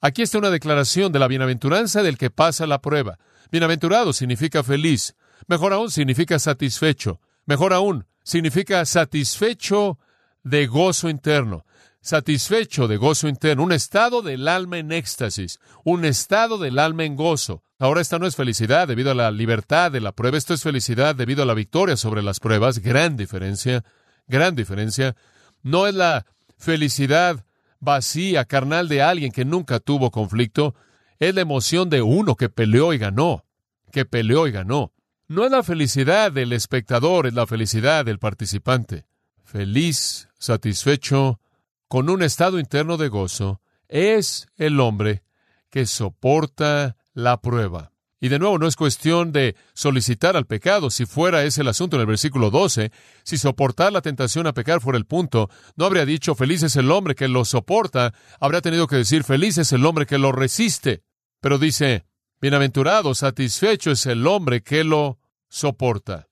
Aquí 0.00 0.22
está 0.22 0.38
una 0.38 0.50
declaración 0.50 1.12
de 1.12 1.18
la 1.18 1.28
bienaventuranza 1.28 2.02
del 2.02 2.16
que 2.16 2.30
pasa 2.30 2.66
la 2.66 2.80
prueba. 2.80 3.18
Bienaventurado 3.50 4.14
significa 4.14 4.62
feliz. 4.62 5.14
Mejor 5.46 5.72
aún 5.72 5.90
significa 5.90 6.38
satisfecho. 6.38 7.20
Mejor 7.46 7.72
aún 7.72 8.06
significa 8.22 8.84
satisfecho 8.84 9.98
de 10.42 10.66
gozo 10.66 11.08
interno. 11.08 11.64
Satisfecho 12.00 12.88
de 12.88 12.96
gozo 12.96 13.28
interno. 13.28 13.62
Un 13.62 13.72
estado 13.72 14.22
del 14.22 14.48
alma 14.48 14.78
en 14.78 14.92
éxtasis. 14.92 15.58
Un 15.84 16.04
estado 16.04 16.58
del 16.58 16.78
alma 16.78 17.04
en 17.04 17.16
gozo. 17.16 17.62
Ahora 17.78 18.00
esta 18.00 18.18
no 18.18 18.26
es 18.26 18.36
felicidad 18.36 18.88
debido 18.88 19.10
a 19.10 19.14
la 19.14 19.30
libertad 19.30 19.90
de 19.90 20.00
la 20.00 20.12
prueba. 20.12 20.38
Esto 20.38 20.54
es 20.54 20.62
felicidad 20.62 21.14
debido 21.14 21.42
a 21.42 21.46
la 21.46 21.54
victoria 21.54 21.96
sobre 21.96 22.22
las 22.22 22.40
pruebas. 22.40 22.78
Gran 22.78 23.16
diferencia. 23.16 23.84
Gran 24.26 24.54
diferencia. 24.54 25.16
No 25.62 25.86
es 25.86 25.94
la 25.94 26.26
felicidad 26.56 27.44
vacía, 27.80 28.44
carnal 28.46 28.88
de 28.88 29.02
alguien 29.02 29.32
que 29.32 29.44
nunca 29.44 29.80
tuvo 29.80 30.10
conflicto. 30.10 30.74
Es 31.18 31.34
la 31.34 31.42
emoción 31.42 31.90
de 31.90 32.02
uno 32.02 32.36
que 32.36 32.48
peleó 32.48 32.92
y 32.92 32.98
ganó. 32.98 33.44
Que 33.92 34.04
peleó 34.04 34.46
y 34.46 34.52
ganó. 34.52 34.93
No 35.34 35.44
es 35.44 35.50
la 35.50 35.64
felicidad 35.64 36.30
del 36.30 36.52
espectador, 36.52 37.26
es 37.26 37.34
la 37.34 37.48
felicidad 37.48 38.04
del 38.04 38.20
participante. 38.20 39.04
Feliz, 39.42 40.28
satisfecho, 40.38 41.40
con 41.88 42.08
un 42.08 42.22
estado 42.22 42.60
interno 42.60 42.98
de 42.98 43.08
gozo, 43.08 43.60
es 43.88 44.46
el 44.54 44.78
hombre 44.78 45.24
que 45.70 45.86
soporta 45.86 46.96
la 47.14 47.40
prueba. 47.40 47.90
Y 48.20 48.28
de 48.28 48.38
nuevo, 48.38 48.60
no 48.60 48.68
es 48.68 48.76
cuestión 48.76 49.32
de 49.32 49.56
solicitar 49.72 50.36
al 50.36 50.46
pecado. 50.46 50.88
Si 50.88 51.04
fuera 51.04 51.42
ese 51.42 51.62
el 51.62 51.68
asunto 51.68 51.96
en 51.96 52.02
el 52.02 52.06
versículo 52.06 52.52
12, 52.52 52.92
si 53.24 53.36
soportar 53.36 53.92
la 53.92 54.02
tentación 54.02 54.46
a 54.46 54.54
pecar 54.54 54.80
fuera 54.80 54.98
el 54.98 55.04
punto, 55.04 55.50
no 55.74 55.86
habría 55.86 56.06
dicho 56.06 56.36
feliz 56.36 56.62
es 56.62 56.76
el 56.76 56.92
hombre 56.92 57.16
que 57.16 57.26
lo 57.26 57.44
soporta, 57.44 58.14
habría 58.38 58.60
tenido 58.60 58.86
que 58.86 58.94
decir 58.94 59.24
feliz 59.24 59.58
es 59.58 59.72
el 59.72 59.84
hombre 59.84 60.06
que 60.06 60.18
lo 60.18 60.30
resiste. 60.30 61.02
Pero 61.40 61.58
dice, 61.58 62.06
Bienaventurado, 62.40 63.16
satisfecho 63.16 63.90
es 63.90 64.06
el 64.06 64.28
hombre 64.28 64.62
que 64.62 64.84
lo 64.84 65.18
soporta. 65.54 66.28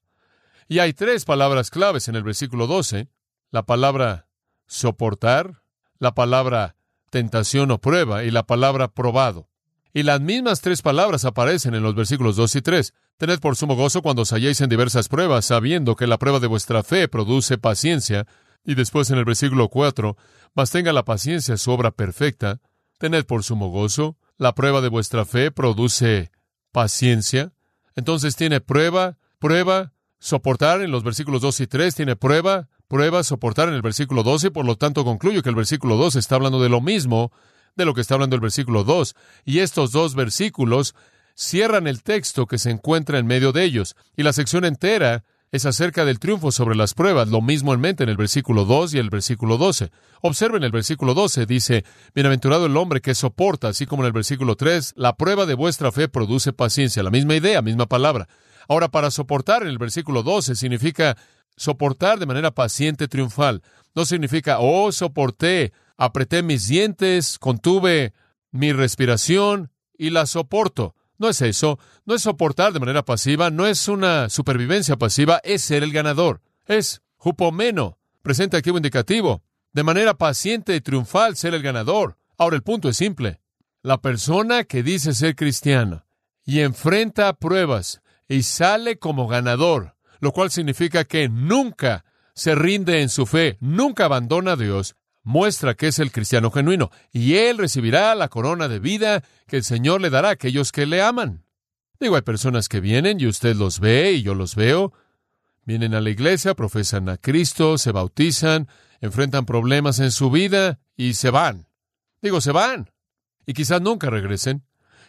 Y 0.66 0.80
hay 0.80 0.92
tres 0.92 1.24
palabras 1.24 1.70
claves 1.70 2.08
en 2.08 2.16
el 2.16 2.24
versículo 2.24 2.66
12. 2.66 3.08
La 3.50 3.62
palabra 3.62 4.26
soportar, 4.66 5.62
la 5.98 6.12
palabra 6.14 6.74
tentación 7.10 7.70
o 7.70 7.78
prueba 7.78 8.24
y 8.24 8.30
la 8.30 8.42
palabra 8.42 8.88
probado. 8.88 9.48
Y 9.94 10.02
las 10.02 10.20
mismas 10.20 10.60
tres 10.60 10.82
palabras 10.82 11.24
aparecen 11.24 11.74
en 11.74 11.82
los 11.82 11.94
versículos 11.94 12.34
2 12.36 12.56
y 12.56 12.62
3. 12.62 12.94
Tened 13.18 13.38
por 13.40 13.56
sumo 13.56 13.76
gozo 13.76 14.02
cuando 14.02 14.22
os 14.22 14.32
halléis 14.32 14.60
en 14.62 14.70
diversas 14.70 15.08
pruebas, 15.08 15.44
sabiendo 15.44 15.94
que 15.94 16.06
la 16.06 16.18
prueba 16.18 16.40
de 16.40 16.46
vuestra 16.46 16.82
fe 16.82 17.08
produce 17.08 17.58
paciencia. 17.58 18.26
Y 18.64 18.74
después 18.74 19.10
en 19.10 19.18
el 19.18 19.24
versículo 19.24 19.68
4, 19.68 20.16
mas 20.54 20.70
tenga 20.70 20.92
la 20.92 21.04
paciencia 21.04 21.58
su 21.58 21.70
obra 21.70 21.90
perfecta. 21.90 22.60
Tened 22.98 23.26
por 23.26 23.44
sumo 23.44 23.68
gozo 23.68 24.16
la 24.38 24.54
prueba 24.54 24.80
de 24.80 24.88
vuestra 24.88 25.26
fe 25.26 25.52
produce 25.52 26.32
paciencia. 26.72 27.52
Entonces 27.96 28.36
tiene 28.36 28.60
prueba, 28.60 29.18
prueba, 29.38 29.92
soportar 30.18 30.82
en 30.82 30.90
los 30.90 31.02
versículos 31.02 31.42
2 31.42 31.60
y 31.60 31.66
3, 31.66 31.94
tiene 31.94 32.16
prueba, 32.16 32.68
prueba, 32.88 33.22
soportar 33.22 33.68
en 33.68 33.74
el 33.74 33.82
versículo 33.82 34.22
12, 34.22 34.50
por 34.50 34.64
lo 34.64 34.76
tanto 34.76 35.04
concluyo 35.04 35.42
que 35.42 35.48
el 35.48 35.54
versículo 35.54 35.96
2 35.96 36.16
está 36.16 36.36
hablando 36.36 36.62
de 36.62 36.68
lo 36.68 36.80
mismo 36.80 37.32
de 37.76 37.84
lo 37.84 37.94
que 37.94 38.02
está 38.02 38.14
hablando 38.14 38.36
el 38.36 38.42
versículo 38.42 38.84
2, 38.84 39.14
y 39.44 39.60
estos 39.60 39.92
dos 39.92 40.14
versículos 40.14 40.94
cierran 41.34 41.86
el 41.86 42.02
texto 42.02 42.46
que 42.46 42.58
se 42.58 42.70
encuentra 42.70 43.18
en 43.18 43.26
medio 43.26 43.52
de 43.52 43.64
ellos, 43.64 43.96
y 44.16 44.22
la 44.22 44.32
sección 44.32 44.64
entera 44.64 45.24
es 45.52 45.66
acerca 45.66 46.06
del 46.06 46.18
triunfo 46.18 46.50
sobre 46.50 46.74
las 46.74 46.94
pruebas, 46.94 47.28
lo 47.28 47.42
mismo 47.42 47.74
en 47.74 47.80
mente 47.80 48.02
en 48.02 48.08
el 48.08 48.16
versículo 48.16 48.64
2 48.64 48.94
y 48.94 48.98
el 48.98 49.10
versículo 49.10 49.58
12. 49.58 49.90
Observen 50.22 50.64
el 50.64 50.72
versículo 50.72 51.12
12, 51.12 51.44
dice, 51.44 51.84
Bienaventurado 52.14 52.64
el 52.64 52.76
hombre 52.78 53.02
que 53.02 53.14
soporta, 53.14 53.68
así 53.68 53.84
como 53.84 54.02
en 54.02 54.06
el 54.06 54.12
versículo 54.12 54.56
3, 54.56 54.94
la 54.96 55.14
prueba 55.14 55.44
de 55.44 55.52
vuestra 55.52 55.92
fe 55.92 56.08
produce 56.08 56.54
paciencia, 56.54 57.02
la 57.02 57.10
misma 57.10 57.36
idea, 57.36 57.60
misma 57.60 57.84
palabra. 57.84 58.28
Ahora, 58.66 58.88
para 58.88 59.10
soportar 59.10 59.62
en 59.62 59.68
el 59.68 59.76
versículo 59.76 60.22
12 60.22 60.56
significa 60.56 61.18
soportar 61.54 62.18
de 62.18 62.24
manera 62.24 62.52
paciente, 62.52 63.06
triunfal. 63.06 63.62
No 63.94 64.06
significa, 64.06 64.56
oh, 64.58 64.90
soporté, 64.90 65.74
apreté 65.98 66.42
mis 66.42 66.66
dientes, 66.66 67.38
contuve 67.38 68.14
mi 68.52 68.72
respiración 68.72 69.70
y 69.98 70.08
la 70.08 70.24
soporto. 70.24 70.94
No 71.22 71.28
es 71.28 71.40
eso, 71.40 71.78
no 72.04 72.16
es 72.16 72.22
soportar 72.22 72.72
de 72.72 72.80
manera 72.80 73.04
pasiva, 73.04 73.48
no 73.48 73.64
es 73.68 73.86
una 73.86 74.28
supervivencia 74.28 74.96
pasiva, 74.96 75.40
es 75.44 75.62
ser 75.62 75.84
el 75.84 75.92
ganador. 75.92 76.40
Es 76.66 77.00
jupomeno, 77.16 77.96
presente 78.22 78.60
un 78.68 78.78
indicativo, 78.78 79.44
de 79.72 79.84
manera 79.84 80.14
paciente 80.14 80.74
y 80.74 80.80
triunfal 80.80 81.36
ser 81.36 81.54
el 81.54 81.62
ganador. 81.62 82.18
Ahora 82.36 82.56
el 82.56 82.64
punto 82.64 82.88
es 82.88 82.96
simple. 82.96 83.38
La 83.82 84.00
persona 84.00 84.64
que 84.64 84.82
dice 84.82 85.14
ser 85.14 85.36
cristiana 85.36 86.06
y 86.44 86.58
enfrenta 86.58 87.32
pruebas 87.34 88.02
y 88.26 88.42
sale 88.42 88.98
como 88.98 89.28
ganador, 89.28 89.94
lo 90.18 90.32
cual 90.32 90.50
significa 90.50 91.04
que 91.04 91.28
nunca 91.28 92.04
se 92.34 92.56
rinde 92.56 93.00
en 93.00 93.08
su 93.08 93.26
fe, 93.26 93.58
nunca 93.60 94.06
abandona 94.06 94.52
a 94.52 94.56
Dios, 94.56 94.96
muestra 95.22 95.74
que 95.74 95.88
es 95.88 95.98
el 95.98 96.12
cristiano 96.12 96.50
genuino, 96.50 96.90
y 97.12 97.34
él 97.34 97.58
recibirá 97.58 98.14
la 98.14 98.28
corona 98.28 98.68
de 98.68 98.78
vida 98.78 99.22
que 99.46 99.56
el 99.56 99.64
Señor 99.64 100.00
le 100.00 100.10
dará 100.10 100.28
a 100.28 100.32
aquellos 100.32 100.72
que 100.72 100.86
le 100.86 101.02
aman. 101.02 101.44
Digo, 102.00 102.16
hay 102.16 102.22
personas 102.22 102.68
que 102.68 102.80
vienen 102.80 103.20
y 103.20 103.26
usted 103.26 103.54
los 103.54 103.78
ve 103.78 104.12
y 104.12 104.22
yo 104.22 104.34
los 104.34 104.56
veo, 104.56 104.92
vienen 105.64 105.94
a 105.94 106.00
la 106.00 106.10
iglesia, 106.10 106.54
profesan 106.54 107.08
a 107.08 107.16
Cristo, 107.16 107.78
se 107.78 107.92
bautizan, 107.92 108.68
enfrentan 109.00 109.46
problemas 109.46 110.00
en 110.00 110.10
su 110.10 110.30
vida 110.30 110.80
y 110.96 111.14
se 111.14 111.30
van. 111.30 111.68
Digo, 112.20 112.40
se 112.40 112.52
van. 112.52 112.90
Y 113.46 113.54
quizás 113.54 113.80
nunca 113.80 114.10
regresen. 114.10 114.64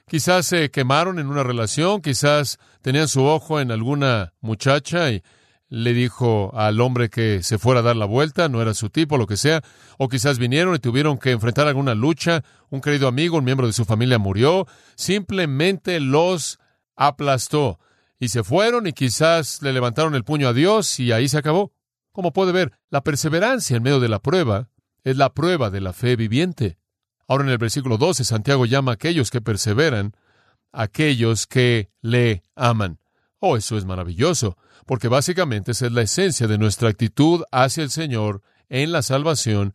Quizás 0.08 0.46
se 0.46 0.70
quemaron 0.70 1.18
en 1.18 1.28
una 1.28 1.44
relación, 1.44 2.02
quizás 2.02 2.60
tenían 2.82 3.08
su 3.08 3.24
ojo 3.24 3.60
en 3.60 3.72
alguna 3.72 4.34
muchacha 4.42 5.12
y 5.12 5.24
le 5.74 5.96
dijo 5.96 6.52
al 6.54 6.80
hombre 6.82 7.10
que 7.10 7.42
se 7.42 7.58
fuera 7.58 7.80
a 7.80 7.84
dar 7.84 7.96
la 7.96 8.06
vuelta, 8.06 8.48
no 8.48 8.62
era 8.62 8.76
su 8.76 8.92
tipo, 8.92 9.18
lo 9.18 9.26
que 9.26 9.38
sea, 9.38 9.64
o 9.98 10.08
quizás 10.08 10.38
vinieron 10.38 10.76
y 10.76 10.80
tuvieron 10.80 11.18
que 11.18 11.32
enfrentar 11.32 11.68
alguna 11.68 11.96
lucha, 11.96 12.44
un 12.70 12.80
querido 12.80 13.08
amigo, 13.08 13.40
un 13.40 13.44
miembro 13.44 13.66
de 13.66 13.74
su 13.74 13.84
familia 13.84 14.20
murió, 14.20 14.68
simplemente 14.94 16.00
los 16.00 16.60
aplastó 16.96 17.80
y 18.20 18.28
se 18.28 18.44
fueron 18.44 18.86
y 18.86 18.94
quizás 18.94 19.64
le 19.64 19.74
levantaron 19.74 20.14
el 20.14 20.24
puño 20.24 20.48
a 20.48 20.54
Dios 20.54 21.00
y 21.00 21.12
ahí 21.12 21.28
se 21.28 21.40
acabó. 21.40 21.74
Como 22.12 22.34
puede 22.34 22.52
ver, 22.52 22.74
la 22.92 23.02
perseverancia 23.02 23.76
en 23.76 23.82
medio 23.82 24.00
de 24.00 24.10
la 24.10 24.20
prueba 24.20 24.70
es 25.04 25.18
la 25.18 25.34
prueba 25.34 25.72
de 25.72 25.82
la 25.82 25.92
fe 25.92 26.16
viviente. 26.16 26.78
Ahora 27.28 27.46
en 27.46 27.50
el 27.50 27.58
versículo 27.58 27.98
12, 27.98 28.26
Santiago 28.26 28.68
llama 28.68 28.92
a 28.92 28.94
aquellos 28.94 29.32
que 29.32 29.42
perseveran, 29.42 30.14
aquellos 30.72 31.48
que 31.48 31.90
le 32.00 32.44
aman. 32.56 33.00
Oh, 33.46 33.58
eso 33.58 33.78
es 33.78 33.84
maravilloso 33.84 34.56
porque 34.86 35.10
básicamente 35.10 35.74
esa 35.74 35.88
es 35.88 35.92
la 35.92 36.02
esencia 36.02 36.48
de 36.48 36.58
nuestra 36.58 36.88
actitud 36.88 37.44
hacia 37.52 37.84
el 37.84 37.90
Señor 37.90 38.42
en 38.70 38.94
la 38.94 39.02
salvación. 39.02 39.74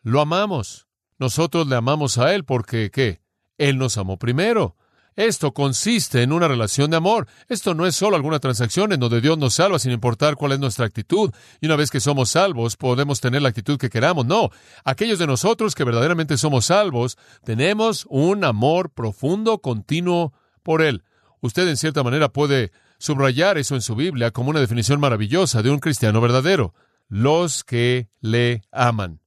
Lo 0.00 0.22
amamos. 0.22 0.88
Nosotros 1.18 1.66
le 1.66 1.76
amamos 1.76 2.16
a 2.16 2.34
Él 2.34 2.46
porque, 2.46 2.90
¿qué? 2.90 3.20
Él 3.58 3.76
nos 3.76 3.98
amó 3.98 4.18
primero. 4.18 4.74
Esto 5.16 5.52
consiste 5.52 6.22
en 6.22 6.32
una 6.32 6.48
relación 6.48 6.90
de 6.90 6.96
amor. 6.96 7.28
Esto 7.46 7.74
no 7.74 7.84
es 7.84 7.94
solo 7.94 8.16
alguna 8.16 8.38
transacción 8.38 8.90
en 8.90 9.00
donde 9.00 9.20
Dios 9.20 9.36
nos 9.36 9.52
salva 9.52 9.78
sin 9.78 9.92
importar 9.92 10.36
cuál 10.36 10.52
es 10.52 10.58
nuestra 10.58 10.86
actitud. 10.86 11.30
Y 11.60 11.66
una 11.66 11.76
vez 11.76 11.90
que 11.90 12.00
somos 12.00 12.30
salvos, 12.30 12.78
podemos 12.78 13.20
tener 13.20 13.42
la 13.42 13.50
actitud 13.50 13.76
que 13.76 13.90
queramos. 13.90 14.24
No, 14.24 14.48
aquellos 14.82 15.18
de 15.18 15.26
nosotros 15.26 15.74
que 15.74 15.84
verdaderamente 15.84 16.38
somos 16.38 16.64
salvos, 16.64 17.18
tenemos 17.44 18.06
un 18.08 18.44
amor 18.44 18.94
profundo, 18.94 19.58
continuo 19.58 20.32
por 20.62 20.80
Él. 20.80 21.04
Usted 21.42 21.68
en 21.68 21.76
cierta 21.76 22.02
manera 22.02 22.30
puede 22.30 22.72
subrayar 23.00 23.58
eso 23.58 23.74
en 23.74 23.82
su 23.82 23.96
Biblia 23.96 24.30
como 24.30 24.50
una 24.50 24.60
definición 24.60 25.00
maravillosa 25.00 25.62
de 25.62 25.70
un 25.70 25.80
cristiano 25.80 26.20
verdadero. 26.20 26.74
Los 27.08 27.64
que 27.64 28.08
le 28.20 28.62
aman 28.70 29.20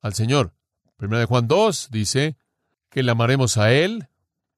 al 0.00 0.14
Señor. 0.14 0.54
Primera 0.96 1.20
de 1.20 1.26
Juan 1.26 1.48
2 1.48 1.88
dice 1.90 2.38
que 2.88 3.02
le 3.02 3.10
amaremos 3.10 3.58
a 3.58 3.72
Él 3.72 4.08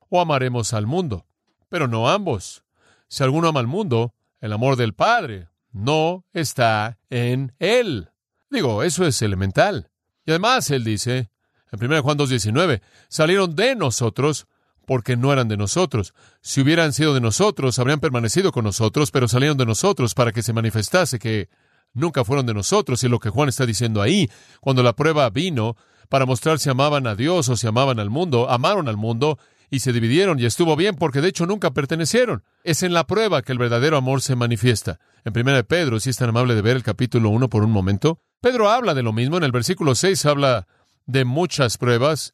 o 0.08 0.20
amaremos 0.20 0.74
al 0.74 0.86
mundo, 0.86 1.26
pero 1.68 1.88
no 1.88 2.08
ambos. 2.08 2.62
Si 3.08 3.24
alguno 3.24 3.48
ama 3.48 3.60
al 3.60 3.66
mundo, 3.66 4.14
el 4.40 4.52
amor 4.52 4.76
del 4.76 4.94
Padre 4.94 5.48
no 5.72 6.24
está 6.32 6.98
en 7.10 7.54
Él. 7.58 8.10
Digo, 8.50 8.82
eso 8.82 9.06
es 9.06 9.20
elemental. 9.22 9.90
Y 10.24 10.30
además 10.30 10.70
Él 10.70 10.84
dice, 10.84 11.30
en 11.72 11.84
1 11.84 12.02
Juan 12.02 12.18
2.19, 12.18 12.82
salieron 13.08 13.56
de 13.56 13.74
nosotros, 13.74 14.46
porque 14.88 15.18
no 15.18 15.34
eran 15.34 15.48
de 15.48 15.58
nosotros. 15.58 16.14
Si 16.40 16.62
hubieran 16.62 16.94
sido 16.94 17.12
de 17.12 17.20
nosotros, 17.20 17.78
habrían 17.78 18.00
permanecido 18.00 18.52
con 18.52 18.64
nosotros, 18.64 19.10
pero 19.10 19.28
salieron 19.28 19.58
de 19.58 19.66
nosotros 19.66 20.14
para 20.14 20.32
que 20.32 20.42
se 20.42 20.54
manifestase 20.54 21.18
que 21.18 21.50
nunca 21.92 22.24
fueron 22.24 22.46
de 22.46 22.54
nosotros. 22.54 23.04
Y 23.04 23.08
lo 23.08 23.18
que 23.18 23.28
Juan 23.28 23.50
está 23.50 23.66
diciendo 23.66 24.00
ahí, 24.00 24.30
cuando 24.62 24.82
la 24.82 24.94
prueba 24.94 25.28
vino 25.28 25.76
para 26.08 26.24
mostrar 26.24 26.58
si 26.58 26.70
amaban 26.70 27.06
a 27.06 27.14
Dios 27.14 27.50
o 27.50 27.56
si 27.58 27.66
amaban 27.66 28.00
al 28.00 28.08
mundo, 28.08 28.48
amaron 28.48 28.88
al 28.88 28.96
mundo 28.96 29.38
y 29.68 29.80
se 29.80 29.92
dividieron 29.92 30.40
y 30.40 30.46
estuvo 30.46 30.74
bien 30.74 30.94
porque 30.94 31.20
de 31.20 31.28
hecho 31.28 31.44
nunca 31.44 31.72
pertenecieron. 31.72 32.42
Es 32.64 32.82
en 32.82 32.94
la 32.94 33.06
prueba 33.06 33.42
que 33.42 33.52
el 33.52 33.58
verdadero 33.58 33.98
amor 33.98 34.22
se 34.22 34.36
manifiesta. 34.36 35.00
En 35.22 35.38
1 35.38 35.64
Pedro, 35.64 36.00
si 36.00 36.08
es 36.08 36.16
tan 36.16 36.30
amable 36.30 36.54
de 36.54 36.62
ver 36.62 36.76
el 36.76 36.82
capítulo 36.82 37.28
1 37.28 37.50
por 37.50 37.62
un 37.62 37.72
momento, 37.72 38.22
Pedro 38.40 38.70
habla 38.70 38.94
de 38.94 39.02
lo 39.02 39.12
mismo. 39.12 39.36
En 39.36 39.44
el 39.44 39.52
versículo 39.52 39.94
6 39.94 40.24
habla 40.24 40.66
de 41.04 41.26
muchas 41.26 41.76
pruebas, 41.76 42.32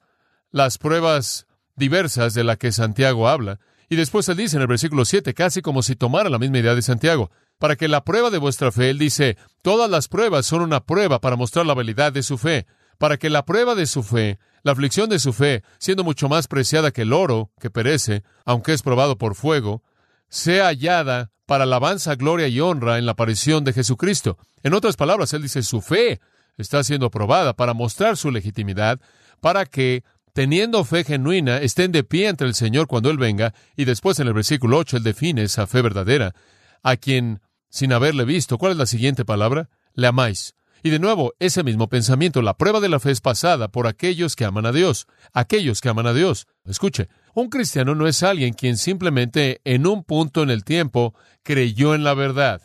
las 0.52 0.78
pruebas 0.78 1.48
diversas 1.76 2.34
de 2.34 2.44
las 2.44 2.58
que 2.58 2.72
Santiago 2.72 3.28
habla. 3.28 3.60
Y 3.88 3.96
después 3.96 4.28
él 4.28 4.36
dice 4.36 4.56
en 4.56 4.62
el 4.62 4.68
versículo 4.68 5.04
7, 5.04 5.34
casi 5.34 5.62
como 5.62 5.82
si 5.82 5.96
tomara 5.96 6.30
la 6.30 6.38
misma 6.38 6.58
idea 6.58 6.74
de 6.74 6.82
Santiago, 6.82 7.30
para 7.58 7.76
que 7.76 7.88
la 7.88 8.04
prueba 8.04 8.30
de 8.30 8.38
vuestra 8.38 8.72
fe, 8.72 8.90
él 8.90 8.98
dice, 8.98 9.36
todas 9.62 9.90
las 9.90 10.08
pruebas 10.08 10.46
son 10.46 10.62
una 10.62 10.80
prueba 10.84 11.20
para 11.20 11.36
mostrar 11.36 11.66
la 11.66 11.74
validad 11.74 12.12
de 12.12 12.22
su 12.22 12.38
fe, 12.38 12.66
para 12.98 13.16
que 13.16 13.30
la 13.30 13.44
prueba 13.44 13.74
de 13.74 13.86
su 13.86 14.02
fe, 14.02 14.38
la 14.62 14.72
aflicción 14.72 15.08
de 15.10 15.18
su 15.18 15.32
fe, 15.32 15.62
siendo 15.78 16.04
mucho 16.04 16.28
más 16.28 16.48
preciada 16.48 16.90
que 16.90 17.02
el 17.02 17.12
oro 17.12 17.50
que 17.60 17.70
perece, 17.70 18.22
aunque 18.44 18.72
es 18.72 18.82
probado 18.82 19.18
por 19.18 19.34
fuego, 19.34 19.82
sea 20.28 20.66
hallada 20.66 21.30
para 21.46 21.64
alabanza, 21.64 22.14
gloria 22.14 22.48
y 22.48 22.60
honra 22.60 22.98
en 22.98 23.06
la 23.06 23.12
aparición 23.12 23.64
de 23.64 23.72
Jesucristo. 23.72 24.38
En 24.62 24.74
otras 24.74 24.96
palabras, 24.96 25.32
él 25.34 25.42
dice, 25.42 25.62
su 25.62 25.80
fe 25.80 26.20
está 26.56 26.82
siendo 26.82 27.10
probada 27.10 27.54
para 27.54 27.74
mostrar 27.74 28.16
su 28.16 28.30
legitimidad, 28.30 29.00
para 29.40 29.66
que, 29.66 30.04
teniendo 30.34 30.84
fe 30.84 31.04
genuina, 31.04 31.58
estén 31.58 31.92
de 31.92 32.04
pie 32.04 32.28
ante 32.28 32.44
el 32.44 32.54
Señor 32.54 32.88
cuando 32.88 33.08
Él 33.08 33.16
venga, 33.16 33.54
y 33.76 33.86
después 33.86 34.18
en 34.18 34.26
el 34.26 34.34
versículo 34.34 34.76
8 34.78 34.98
Él 34.98 35.02
define 35.04 35.44
esa 35.44 35.66
fe 35.66 35.80
verdadera, 35.80 36.34
a 36.82 36.96
quien, 36.96 37.40
sin 37.70 37.92
haberle 37.92 38.24
visto, 38.24 38.58
¿cuál 38.58 38.72
es 38.72 38.78
la 38.78 38.86
siguiente 38.86 39.24
palabra? 39.24 39.70
Le 39.94 40.08
amáis. 40.08 40.54
Y 40.82 40.90
de 40.90 40.98
nuevo, 40.98 41.32
ese 41.38 41.62
mismo 41.62 41.88
pensamiento, 41.88 42.42
la 42.42 42.58
prueba 42.58 42.80
de 42.80 42.90
la 42.90 43.00
fe 43.00 43.12
es 43.12 43.22
pasada 43.22 43.68
por 43.68 43.86
aquellos 43.86 44.36
que 44.36 44.44
aman 44.44 44.66
a 44.66 44.72
Dios, 44.72 45.06
aquellos 45.32 45.80
que 45.80 45.88
aman 45.88 46.06
a 46.06 46.12
Dios. 46.12 46.46
Escuche, 46.66 47.08
un 47.32 47.48
cristiano 47.48 47.94
no 47.94 48.06
es 48.06 48.22
alguien 48.22 48.52
quien 48.52 48.76
simplemente 48.76 49.62
en 49.64 49.86
un 49.86 50.04
punto 50.04 50.42
en 50.42 50.50
el 50.50 50.62
tiempo 50.62 51.14
creyó 51.42 51.94
en 51.94 52.04
la 52.04 52.12
verdad. 52.12 52.60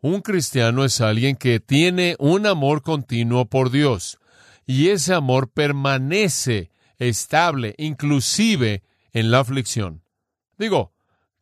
Un 0.00 0.20
cristiano 0.20 0.84
es 0.84 1.00
alguien 1.00 1.34
que 1.34 1.58
tiene 1.58 2.14
un 2.20 2.46
amor 2.46 2.82
continuo 2.82 3.46
por 3.46 3.70
Dios 3.70 4.18
y 4.66 4.88
ese 4.88 5.14
amor 5.14 5.48
permanece 5.48 6.70
estable, 6.98 7.74
inclusive 7.78 8.82
en 9.12 9.30
la 9.30 9.40
aflicción. 9.40 10.02
Digo, 10.58 10.92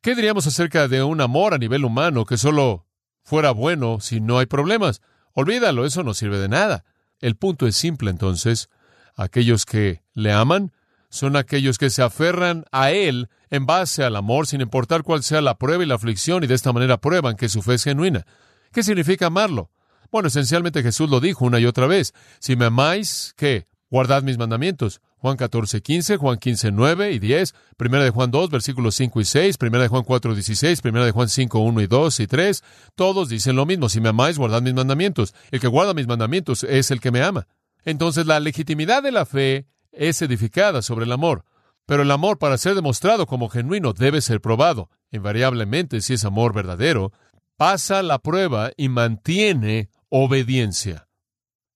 ¿qué 0.00 0.14
diríamos 0.14 0.46
acerca 0.46 0.88
de 0.88 1.02
un 1.02 1.20
amor 1.20 1.54
a 1.54 1.58
nivel 1.58 1.84
humano 1.84 2.25
que 2.25 2.37
solo 2.37 2.87
fuera 3.23 3.50
bueno 3.52 4.00
si 4.00 4.20
no 4.20 4.38
hay 4.38 4.46
problemas? 4.46 5.00
Olvídalo, 5.32 5.84
eso 5.84 6.02
no 6.02 6.14
sirve 6.14 6.38
de 6.38 6.49
nada. 6.49 6.84
El 7.20 7.37
punto 7.37 7.66
es 7.66 7.76
simple 7.76 8.11
entonces. 8.11 8.68
Aquellos 9.16 9.64
que 9.66 10.02
le 10.12 10.32
aman 10.32 10.73
son 11.08 11.37
aquellos 11.37 11.78
que 11.78 11.90
se 11.90 12.02
aferran 12.02 12.64
a 12.73 12.90
Él 12.90 13.28
en 13.50 13.66
base 13.66 14.02
al 14.02 14.16
amor, 14.16 14.49
sin 14.49 14.61
importar 14.61 15.04
cuál 15.04 15.23
sea 15.23 15.40
la 15.40 15.58
prueba 15.58 15.84
y 15.84 15.87
la 15.87 15.94
aflicción, 15.94 16.42
y 16.42 16.49
de 16.49 16.54
esta 16.54 16.73
manera 16.73 17.00
prueban 17.00 17.37
que 17.37 17.49
su 17.49 17.62
fe 17.62 17.75
es 17.75 17.84
genuina. 17.84 18.26
¿Qué 18.73 18.82
significa 18.82 19.26
amarlo? 19.26 19.70
Bueno, 20.11 20.28
esencialmente 20.28 20.82
Jesús 20.82 21.08
lo 21.08 21.20
dijo 21.20 21.44
una 21.44 21.61
y 21.61 21.66
otra 21.66 21.87
vez. 21.87 22.14
Si 22.40 22.56
me 22.56 22.64
amáis, 22.64 23.32
¿qué? 23.37 23.68
Guardad 23.94 24.24
mis 24.24 24.38
mandamientos. 24.38 25.00
Juan 25.18 25.36
14, 25.36 25.80
15, 25.80 26.16
Juan 26.16 26.38
15, 26.38 26.72
9 26.72 27.12
y 27.12 27.20
10, 27.20 27.54
Primera 27.76 28.02
de 28.02 28.10
Juan 28.10 28.32
2, 28.32 28.50
versículos 28.50 28.96
5 28.96 29.20
y 29.20 29.24
6, 29.24 29.56
Primera 29.56 29.84
de 29.84 29.88
Juan 29.88 30.02
4, 30.02 30.34
16, 30.34 30.80
Primera 30.80 31.04
de 31.04 31.12
Juan 31.12 31.28
5, 31.28 31.60
1 31.60 31.80
y 31.80 31.86
2 31.86 32.18
y 32.18 32.26
3, 32.26 32.64
todos 32.96 33.28
dicen 33.28 33.54
lo 33.54 33.66
mismo. 33.66 33.88
Si 33.88 34.00
me 34.00 34.08
amáis, 34.08 34.36
guardad 34.36 34.62
mis 34.62 34.74
mandamientos. 34.74 35.32
El 35.52 35.60
que 35.60 35.68
guarda 35.68 35.94
mis 35.94 36.08
mandamientos 36.08 36.64
es 36.64 36.90
el 36.90 36.98
que 37.00 37.12
me 37.12 37.22
ama. 37.22 37.46
Entonces 37.84 38.26
la 38.26 38.40
legitimidad 38.40 39.00
de 39.00 39.12
la 39.12 39.26
fe 39.26 39.68
es 39.92 40.20
edificada 40.22 40.82
sobre 40.82 41.04
el 41.04 41.12
amor. 41.12 41.44
Pero 41.86 42.02
el 42.02 42.10
amor, 42.10 42.40
para 42.40 42.58
ser 42.58 42.74
demostrado 42.74 43.26
como 43.26 43.48
genuino, 43.48 43.92
debe 43.92 44.22
ser 44.22 44.40
probado. 44.40 44.90
Invariablemente, 45.12 46.00
si 46.00 46.14
es 46.14 46.24
amor 46.24 46.52
verdadero, 46.52 47.12
pasa 47.56 48.02
la 48.02 48.18
prueba 48.18 48.72
y 48.76 48.88
mantiene 48.88 49.88
obediencia. 50.09 51.07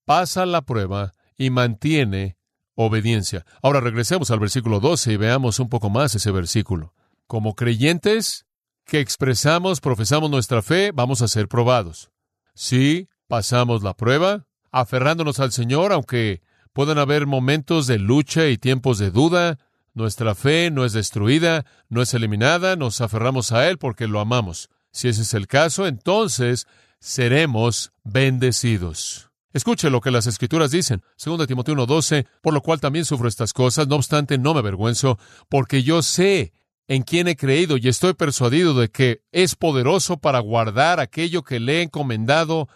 Pasa 0.04 0.46
la 0.46 0.62
prueba 0.62 1.14
y 1.38 1.50
mantiene 1.50 2.36
obediencia. 2.74 3.46
Ahora 3.62 3.80
regresemos 3.80 4.30
al 4.30 4.40
versículo 4.40 4.80
12 4.80 5.12
y 5.12 5.16
veamos 5.16 5.58
un 5.60 5.68
poco 5.68 5.88
más 5.88 6.14
ese 6.14 6.30
versículo. 6.30 6.92
Como 7.26 7.54
creyentes 7.54 8.46
que 8.84 9.00
expresamos, 9.00 9.80
profesamos 9.80 10.30
nuestra 10.30 10.62
fe, 10.62 10.90
vamos 10.92 11.22
a 11.22 11.28
ser 11.28 11.48
probados. 11.48 12.10
Si 12.54 13.08
pasamos 13.26 13.82
la 13.82 13.94
prueba, 13.94 14.46
aferrándonos 14.70 15.40
al 15.40 15.52
Señor, 15.52 15.92
aunque 15.92 16.42
puedan 16.72 16.98
haber 16.98 17.26
momentos 17.26 17.86
de 17.86 17.98
lucha 17.98 18.46
y 18.48 18.58
tiempos 18.58 18.98
de 18.98 19.10
duda, 19.10 19.58
nuestra 19.94 20.34
fe 20.34 20.70
no 20.70 20.84
es 20.84 20.92
destruida, 20.92 21.66
no 21.88 22.02
es 22.02 22.14
eliminada, 22.14 22.76
nos 22.76 23.00
aferramos 23.00 23.52
a 23.52 23.68
Él 23.68 23.78
porque 23.78 24.06
lo 24.06 24.20
amamos. 24.20 24.70
Si 24.92 25.08
ese 25.08 25.22
es 25.22 25.34
el 25.34 25.46
caso, 25.46 25.86
entonces 25.86 26.66
seremos 27.00 27.92
bendecidos. 28.04 29.27
Escuche 29.58 29.90
lo 29.90 30.00
que 30.00 30.12
las 30.12 30.28
Escrituras 30.28 30.70
dicen. 30.70 31.02
2 31.16 31.48
Timoteo 31.48 31.74
1:12, 31.74 32.28
por 32.42 32.54
lo 32.54 32.62
cual 32.62 32.80
también 32.80 33.04
sufro 33.04 33.26
estas 33.26 33.52
cosas, 33.52 33.88
no 33.88 33.96
obstante 33.96 34.38
no 34.38 34.54
me 34.54 34.60
avergüenzo, 34.60 35.18
porque 35.48 35.82
yo 35.82 36.00
sé 36.02 36.52
en 36.86 37.02
quién 37.02 37.26
he 37.26 37.34
creído 37.34 37.76
y 37.76 37.88
estoy 37.88 38.14
persuadido 38.14 38.72
de 38.74 38.88
que 38.88 39.24
es 39.32 39.56
poderoso 39.56 40.18
para 40.18 40.38
guardar 40.38 41.00
aquello 41.00 41.42
que 41.42 41.58
le 41.58 41.78
he 41.78 41.82
encomendado 41.82 42.68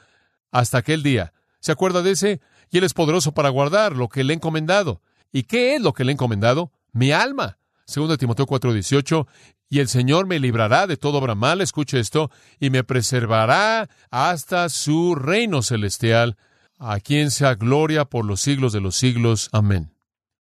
hasta 0.50 0.78
aquel 0.78 1.04
día. 1.04 1.32
¿Se 1.60 1.70
acuerda 1.70 2.02
de 2.02 2.10
ese? 2.10 2.40
Y 2.72 2.78
él 2.78 2.84
es 2.84 2.94
poderoso 2.94 3.30
para 3.30 3.50
guardar 3.50 3.94
lo 3.96 4.08
que 4.08 4.24
le 4.24 4.32
he 4.32 4.36
encomendado. 4.36 5.02
¿Y 5.30 5.44
qué 5.44 5.76
es 5.76 5.80
lo 5.80 5.92
que 5.92 6.02
le 6.02 6.10
he 6.10 6.14
encomendado? 6.14 6.72
Mi 6.90 7.12
alma. 7.12 7.58
2 7.86 8.18
Timoteo 8.18 8.46
4:18, 8.46 9.28
y 9.70 9.78
el 9.78 9.86
Señor 9.86 10.26
me 10.26 10.40
librará 10.40 10.88
de 10.88 10.96
todo 10.96 11.18
obra 11.18 11.36
mal, 11.36 11.60
escuche 11.60 12.00
esto, 12.00 12.32
y 12.58 12.70
me 12.70 12.82
preservará 12.82 13.88
hasta 14.10 14.68
su 14.68 15.14
reino 15.14 15.62
celestial 15.62 16.36
a 16.84 16.98
quien 16.98 17.30
sea 17.30 17.54
gloria 17.54 18.04
por 18.04 18.24
los 18.24 18.40
siglos 18.40 18.72
de 18.72 18.80
los 18.80 18.96
siglos. 18.96 19.48
Amén. 19.52 19.94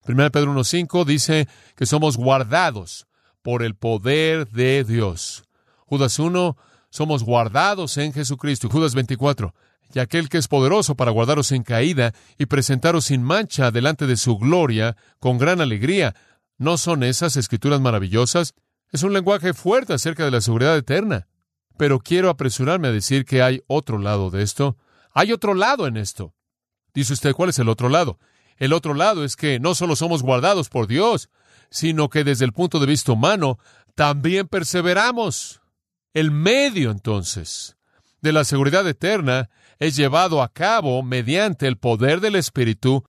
1 0.06 0.30
Pedro 0.30 0.54
1.5 0.54 1.04
dice 1.04 1.48
que 1.76 1.84
somos 1.84 2.16
guardados 2.16 3.06
por 3.42 3.62
el 3.64 3.74
poder 3.74 4.48
de 4.48 4.84
Dios. 4.84 5.44
Judas 5.86 6.18
1, 6.18 6.56
somos 6.90 7.24
guardados 7.24 7.98
en 7.98 8.12
Jesucristo. 8.12 8.68
Judas 8.68 8.94
24, 8.94 9.52
y 9.92 9.98
aquel 9.98 10.28
que 10.28 10.38
es 10.38 10.46
poderoso 10.46 10.94
para 10.94 11.10
guardaros 11.10 11.50
en 11.50 11.64
caída 11.64 12.14
y 12.38 12.46
presentaros 12.46 13.06
sin 13.06 13.22
mancha 13.22 13.72
delante 13.72 14.06
de 14.06 14.16
su 14.16 14.38
gloria 14.38 14.96
con 15.18 15.38
gran 15.38 15.60
alegría. 15.60 16.14
¿No 16.56 16.78
son 16.78 17.02
esas 17.02 17.36
escrituras 17.36 17.80
maravillosas? 17.80 18.54
Es 18.92 19.02
un 19.02 19.12
lenguaje 19.12 19.54
fuerte 19.54 19.92
acerca 19.92 20.24
de 20.24 20.30
la 20.30 20.40
seguridad 20.40 20.76
eterna. 20.76 21.26
Pero 21.76 21.98
quiero 21.98 22.30
apresurarme 22.30 22.88
a 22.88 22.92
decir 22.92 23.24
que 23.24 23.42
hay 23.42 23.62
otro 23.66 23.98
lado 23.98 24.30
de 24.30 24.42
esto. 24.42 24.76
Hay 25.18 25.32
otro 25.32 25.54
lado 25.54 25.88
en 25.88 25.96
esto. 25.96 26.32
Dice 26.94 27.12
usted, 27.12 27.32
¿cuál 27.32 27.50
es 27.50 27.58
el 27.58 27.68
otro 27.68 27.88
lado? 27.88 28.20
El 28.56 28.72
otro 28.72 28.94
lado 28.94 29.24
es 29.24 29.34
que 29.34 29.58
no 29.58 29.74
solo 29.74 29.96
somos 29.96 30.22
guardados 30.22 30.68
por 30.68 30.86
Dios, 30.86 31.28
sino 31.70 32.08
que 32.08 32.22
desde 32.22 32.44
el 32.44 32.52
punto 32.52 32.78
de 32.78 32.86
vista 32.86 33.10
humano 33.10 33.58
también 33.96 34.46
perseveramos. 34.46 35.60
El 36.14 36.30
medio, 36.30 36.92
entonces, 36.92 37.76
de 38.20 38.32
la 38.32 38.44
seguridad 38.44 38.86
eterna 38.86 39.50
es 39.80 39.96
llevado 39.96 40.40
a 40.40 40.52
cabo 40.52 41.02
mediante 41.02 41.66
el 41.66 41.78
poder 41.78 42.20
del 42.20 42.36
Espíritu, 42.36 43.04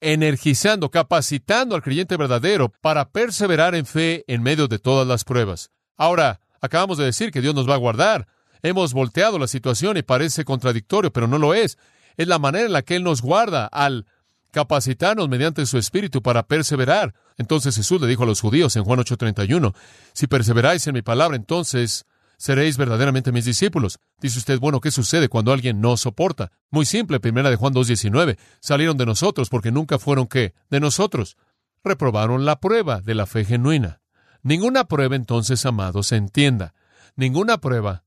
energizando, 0.00 0.90
capacitando 0.90 1.74
al 1.74 1.82
creyente 1.82 2.16
verdadero 2.16 2.72
para 2.80 3.10
perseverar 3.10 3.74
en 3.74 3.84
fe 3.84 4.24
en 4.28 4.42
medio 4.42 4.66
de 4.66 4.78
todas 4.78 5.06
las 5.06 5.24
pruebas. 5.24 5.70
Ahora, 5.98 6.40
acabamos 6.62 6.96
de 6.96 7.04
decir 7.04 7.30
que 7.30 7.42
Dios 7.42 7.54
nos 7.54 7.68
va 7.68 7.74
a 7.74 7.84
guardar. 7.84 8.28
Hemos 8.62 8.92
volteado 8.92 9.38
la 9.38 9.46
situación 9.46 9.96
y 9.96 10.02
parece 10.02 10.44
contradictorio, 10.44 11.12
pero 11.12 11.26
no 11.26 11.38
lo 11.38 11.54
es. 11.54 11.78
Es 12.16 12.28
la 12.28 12.38
manera 12.38 12.66
en 12.66 12.72
la 12.72 12.82
que 12.82 12.96
Él 12.96 13.04
nos 13.04 13.22
guarda 13.22 13.66
al 13.66 14.06
capacitarnos 14.50 15.28
mediante 15.28 15.64
su 15.66 15.78
Espíritu 15.78 16.22
para 16.22 16.42
perseverar. 16.42 17.14
Entonces 17.38 17.76
Jesús 17.76 18.00
le 18.00 18.06
dijo 18.06 18.24
a 18.24 18.26
los 18.26 18.40
judíos 18.40 18.76
en 18.76 18.84
Juan 18.84 19.00
8:31, 19.00 19.74
si 20.12 20.26
perseveráis 20.26 20.86
en 20.86 20.94
mi 20.94 21.02
palabra, 21.02 21.36
entonces 21.36 22.04
seréis 22.36 22.76
verdaderamente 22.76 23.32
mis 23.32 23.44
discípulos. 23.44 23.98
Dice 24.20 24.38
usted, 24.38 24.58
bueno, 24.58 24.80
¿qué 24.80 24.90
sucede 24.90 25.28
cuando 25.28 25.52
alguien 25.52 25.80
no 25.80 25.96
soporta? 25.96 26.50
Muy 26.70 26.86
simple, 26.86 27.20
primera 27.20 27.50
de 27.50 27.56
Juan 27.56 27.72
2:19, 27.72 28.38
salieron 28.60 28.96
de 28.96 29.06
nosotros 29.06 29.48
porque 29.48 29.70
nunca 29.70 29.98
fueron 29.98 30.26
qué? 30.26 30.54
De 30.70 30.80
nosotros. 30.80 31.36
Reprobaron 31.84 32.44
la 32.44 32.60
prueba 32.60 33.00
de 33.00 33.14
la 33.14 33.26
fe 33.26 33.44
genuina. 33.44 34.00
Ninguna 34.42 34.84
prueba 34.84 35.16
entonces, 35.16 35.64
amados, 35.66 36.08
se 36.08 36.16
entienda. 36.16 36.74
Ninguna 37.14 37.58
prueba 37.58 38.04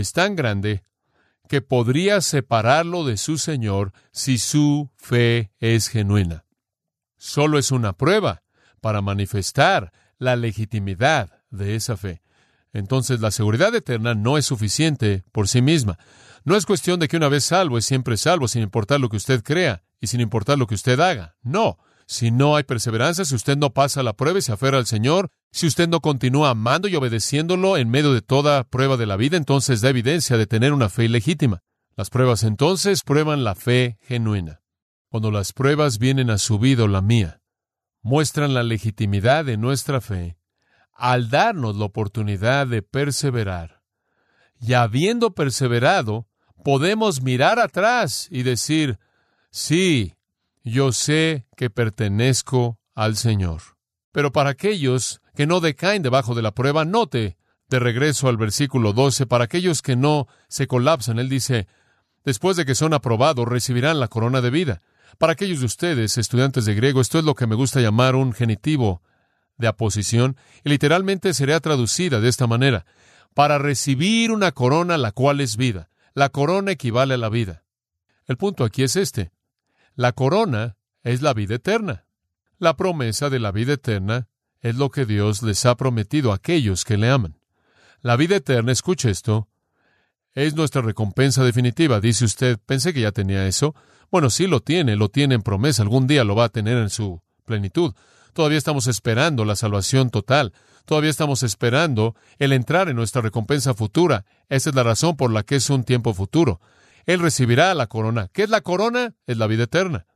es 0.00 0.12
tan 0.12 0.36
grande 0.36 0.82
que 1.48 1.62
podría 1.62 2.20
separarlo 2.20 3.04
de 3.04 3.16
su 3.16 3.38
Señor 3.38 3.92
si 4.12 4.38
su 4.38 4.90
fe 4.96 5.52
es 5.60 5.88
genuina. 5.88 6.44
Solo 7.16 7.58
es 7.58 7.70
una 7.70 7.94
prueba 7.94 8.42
para 8.80 9.00
manifestar 9.00 9.92
la 10.18 10.36
legitimidad 10.36 11.42
de 11.50 11.76
esa 11.76 11.96
fe. 11.96 12.22
Entonces 12.72 13.20
la 13.20 13.30
seguridad 13.30 13.74
eterna 13.74 14.14
no 14.14 14.36
es 14.36 14.46
suficiente 14.46 15.24
por 15.32 15.48
sí 15.48 15.62
misma. 15.62 15.98
No 16.44 16.56
es 16.56 16.66
cuestión 16.66 17.00
de 17.00 17.08
que 17.08 17.16
una 17.16 17.28
vez 17.28 17.44
salvo 17.44 17.78
es 17.78 17.86
siempre 17.86 18.16
salvo, 18.16 18.48
sin 18.48 18.62
importar 18.62 19.00
lo 19.00 19.08
que 19.08 19.16
usted 19.16 19.42
crea 19.42 19.82
y 20.00 20.08
sin 20.08 20.20
importar 20.20 20.58
lo 20.58 20.66
que 20.66 20.74
usted 20.74 21.00
haga. 21.00 21.36
No. 21.42 21.78
Si 22.06 22.30
no 22.30 22.54
hay 22.54 22.62
perseverancia, 22.62 23.24
si 23.24 23.34
usted 23.34 23.56
no 23.56 23.70
pasa 23.70 24.02
la 24.02 24.12
prueba 24.12 24.38
y 24.38 24.42
se 24.42 24.52
aferra 24.52 24.78
al 24.78 24.86
Señor, 24.86 25.30
si 25.50 25.66
usted 25.66 25.88
no 25.88 26.00
continúa 26.00 26.50
amando 26.50 26.86
y 26.86 26.94
obedeciéndolo 26.94 27.76
en 27.76 27.90
medio 27.90 28.12
de 28.12 28.22
toda 28.22 28.62
prueba 28.64 28.96
de 28.96 29.06
la 29.06 29.16
vida, 29.16 29.36
entonces 29.36 29.80
da 29.80 29.90
evidencia 29.90 30.36
de 30.36 30.46
tener 30.46 30.72
una 30.72 30.88
fe 30.88 31.04
ilegítima. 31.04 31.62
Las 31.96 32.10
pruebas 32.10 32.44
entonces 32.44 33.02
prueban 33.02 33.42
la 33.42 33.54
fe 33.54 33.98
genuina. 34.02 34.60
Cuando 35.08 35.30
las 35.30 35.52
pruebas 35.52 35.98
vienen 35.98 36.30
a 36.30 36.38
su 36.38 36.58
vida 36.58 36.86
la 36.86 37.00
mía, 37.00 37.40
muestran 38.02 38.54
la 38.54 38.62
legitimidad 38.62 39.44
de 39.44 39.56
nuestra 39.56 40.00
fe 40.00 40.36
al 40.92 41.28
darnos 41.28 41.76
la 41.76 41.86
oportunidad 41.86 42.66
de 42.66 42.82
perseverar. 42.82 43.82
Y 44.60 44.72
habiendo 44.72 45.34
perseverado, 45.34 46.26
podemos 46.64 47.22
mirar 47.22 47.58
atrás 47.58 48.28
y 48.30 48.42
decir, 48.42 48.98
sí, 49.50 50.15
yo 50.70 50.90
sé 50.92 51.46
que 51.56 51.70
pertenezco 51.70 52.80
al 52.94 53.16
Señor. 53.16 53.62
Pero 54.10 54.32
para 54.32 54.50
aquellos 54.50 55.20
que 55.34 55.46
no 55.46 55.60
decaen 55.60 56.02
debajo 56.02 56.34
de 56.34 56.42
la 56.42 56.52
prueba, 56.52 56.84
note, 56.84 57.36
de 57.68 57.78
regreso 57.78 58.28
al 58.28 58.36
versículo 58.36 58.92
12, 58.92 59.26
para 59.26 59.44
aquellos 59.44 59.80
que 59.80 59.94
no 59.94 60.26
se 60.48 60.66
colapsan, 60.66 61.18
él 61.18 61.28
dice, 61.28 61.68
después 62.24 62.56
de 62.56 62.64
que 62.64 62.74
son 62.74 62.94
aprobados, 62.94 63.46
recibirán 63.46 64.00
la 64.00 64.08
corona 64.08 64.40
de 64.40 64.50
vida. 64.50 64.82
Para 65.18 65.34
aquellos 65.34 65.60
de 65.60 65.66
ustedes, 65.66 66.18
estudiantes 66.18 66.64
de 66.64 66.74
griego, 66.74 67.00
esto 67.00 67.18
es 67.18 67.24
lo 67.24 67.34
que 67.34 67.46
me 67.46 67.54
gusta 67.54 67.80
llamar 67.80 68.16
un 68.16 68.32
genitivo 68.32 69.02
de 69.58 69.68
aposición, 69.68 70.36
y 70.64 70.70
literalmente 70.70 71.32
sería 71.32 71.60
traducida 71.60 72.20
de 72.20 72.28
esta 72.28 72.46
manera, 72.46 72.86
para 73.34 73.58
recibir 73.58 74.32
una 74.32 74.50
corona 74.52 74.98
la 74.98 75.12
cual 75.12 75.40
es 75.40 75.56
vida. 75.56 75.90
La 76.14 76.30
corona 76.30 76.72
equivale 76.72 77.14
a 77.14 77.18
la 77.18 77.28
vida. 77.28 77.62
El 78.26 78.36
punto 78.36 78.64
aquí 78.64 78.82
es 78.82 78.96
este. 78.96 79.30
La 79.96 80.12
corona 80.12 80.76
es 81.04 81.22
la 81.22 81.32
vida 81.32 81.54
eterna. 81.54 82.04
La 82.58 82.76
promesa 82.76 83.30
de 83.30 83.38
la 83.38 83.50
vida 83.50 83.72
eterna 83.72 84.28
es 84.60 84.76
lo 84.76 84.90
que 84.90 85.06
Dios 85.06 85.42
les 85.42 85.64
ha 85.64 85.74
prometido 85.74 86.32
a 86.32 86.34
aquellos 86.34 86.84
que 86.84 86.98
le 86.98 87.08
aman. 87.08 87.38
La 88.02 88.16
vida 88.16 88.36
eterna, 88.36 88.72
escuche 88.72 89.10
esto, 89.10 89.48
es 90.34 90.54
nuestra 90.54 90.82
recompensa 90.82 91.42
definitiva. 91.44 91.98
Dice 91.98 92.26
usted, 92.26 92.58
pensé 92.66 92.92
que 92.92 93.00
ya 93.00 93.12
tenía 93.12 93.46
eso. 93.46 93.74
Bueno, 94.10 94.28
sí 94.28 94.46
lo 94.46 94.60
tiene, 94.60 94.96
lo 94.96 95.08
tiene 95.08 95.34
en 95.34 95.42
promesa, 95.42 95.82
algún 95.82 96.06
día 96.06 96.24
lo 96.24 96.36
va 96.36 96.44
a 96.44 96.50
tener 96.50 96.76
en 96.76 96.90
su 96.90 97.22
plenitud. 97.46 97.94
Todavía 98.34 98.58
estamos 98.58 98.88
esperando 98.88 99.46
la 99.46 99.56
salvación 99.56 100.10
total. 100.10 100.52
Todavía 100.84 101.08
estamos 101.08 101.42
esperando 101.42 102.14
el 102.38 102.52
entrar 102.52 102.90
en 102.90 102.96
nuestra 102.96 103.22
recompensa 103.22 103.72
futura. 103.72 104.26
Esa 104.50 104.68
es 104.68 104.76
la 104.76 104.82
razón 104.82 105.16
por 105.16 105.32
la 105.32 105.42
que 105.42 105.56
es 105.56 105.70
un 105.70 105.84
tiempo 105.84 106.12
futuro. 106.12 106.60
Él 107.06 107.20
recibirá 107.20 107.72
la 107.74 107.86
corona. 107.86 108.28
¿Qué 108.32 108.42
es 108.42 108.50
la 108.50 108.60
corona? 108.60 109.14
Es 109.26 109.38
la 109.38 109.46
vida 109.46 109.64
eterna. 109.64 110.06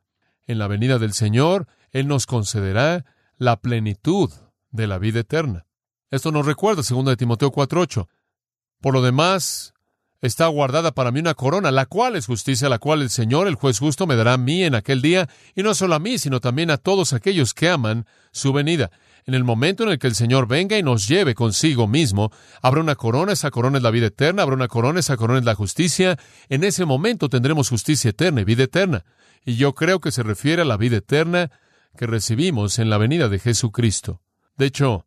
En 0.46 0.58
la 0.58 0.66
venida 0.66 0.98
del 0.98 1.12
Señor, 1.12 1.68
Él 1.92 2.08
nos 2.08 2.26
concederá 2.26 3.04
la 3.38 3.60
plenitud 3.60 4.30
de 4.70 4.86
la 4.86 4.98
vida 4.98 5.20
eterna. 5.20 5.66
Esto 6.10 6.32
nos 6.32 6.44
recuerda 6.44 6.82
2 6.82 7.04
de 7.04 7.16
Timoteo 7.16 7.52
4:8. 7.52 8.08
Por 8.80 8.94
lo 8.94 9.02
demás, 9.02 9.72
está 10.20 10.46
guardada 10.48 10.92
para 10.92 11.12
mí 11.12 11.20
una 11.20 11.34
corona, 11.34 11.70
la 11.70 11.86
cual 11.86 12.16
es 12.16 12.26
justicia, 12.26 12.68
la 12.68 12.78
cual 12.78 13.02
el 13.02 13.10
Señor, 13.10 13.46
el 13.46 13.54
juez 13.54 13.78
justo, 13.78 14.06
me 14.06 14.16
dará 14.16 14.34
a 14.34 14.38
mí 14.38 14.64
en 14.64 14.74
aquel 14.74 15.02
día, 15.02 15.28
y 15.54 15.62
no 15.62 15.74
solo 15.74 15.94
a 15.94 16.00
mí, 16.00 16.18
sino 16.18 16.40
también 16.40 16.70
a 16.70 16.78
todos 16.78 17.12
aquellos 17.12 17.54
que 17.54 17.68
aman 17.68 18.06
su 18.32 18.52
venida. 18.52 18.90
En 19.26 19.34
el 19.34 19.44
momento 19.44 19.82
en 19.82 19.90
el 19.90 19.98
que 19.98 20.06
el 20.06 20.14
Señor 20.14 20.48
venga 20.48 20.78
y 20.78 20.82
nos 20.82 21.06
lleve 21.06 21.34
consigo 21.34 21.86
mismo, 21.86 22.32
habrá 22.62 22.80
una 22.80 22.94
corona, 22.94 23.32
esa 23.32 23.50
corona 23.50 23.78
es 23.78 23.82
la 23.82 23.90
vida 23.90 24.06
eterna, 24.06 24.42
habrá 24.42 24.56
una 24.56 24.68
corona, 24.68 25.00
esa 25.00 25.16
corona 25.16 25.40
es 25.40 25.44
la 25.44 25.54
justicia. 25.54 26.18
En 26.48 26.64
ese 26.64 26.84
momento 26.84 27.28
tendremos 27.28 27.68
justicia 27.68 28.10
eterna 28.10 28.40
y 28.40 28.44
vida 28.44 28.64
eterna. 28.64 29.04
Y 29.44 29.56
yo 29.56 29.74
creo 29.74 30.00
que 30.00 30.12
se 30.12 30.22
refiere 30.22 30.62
a 30.62 30.66
la 30.66 30.76
vida 30.76 30.98
eterna 30.98 31.50
que 31.96 32.06
recibimos 32.06 32.78
en 32.78 32.90
la 32.90 32.98
venida 32.98 33.28
de 33.28 33.38
Jesucristo. 33.38 34.22
De 34.56 34.66
hecho, 34.66 35.06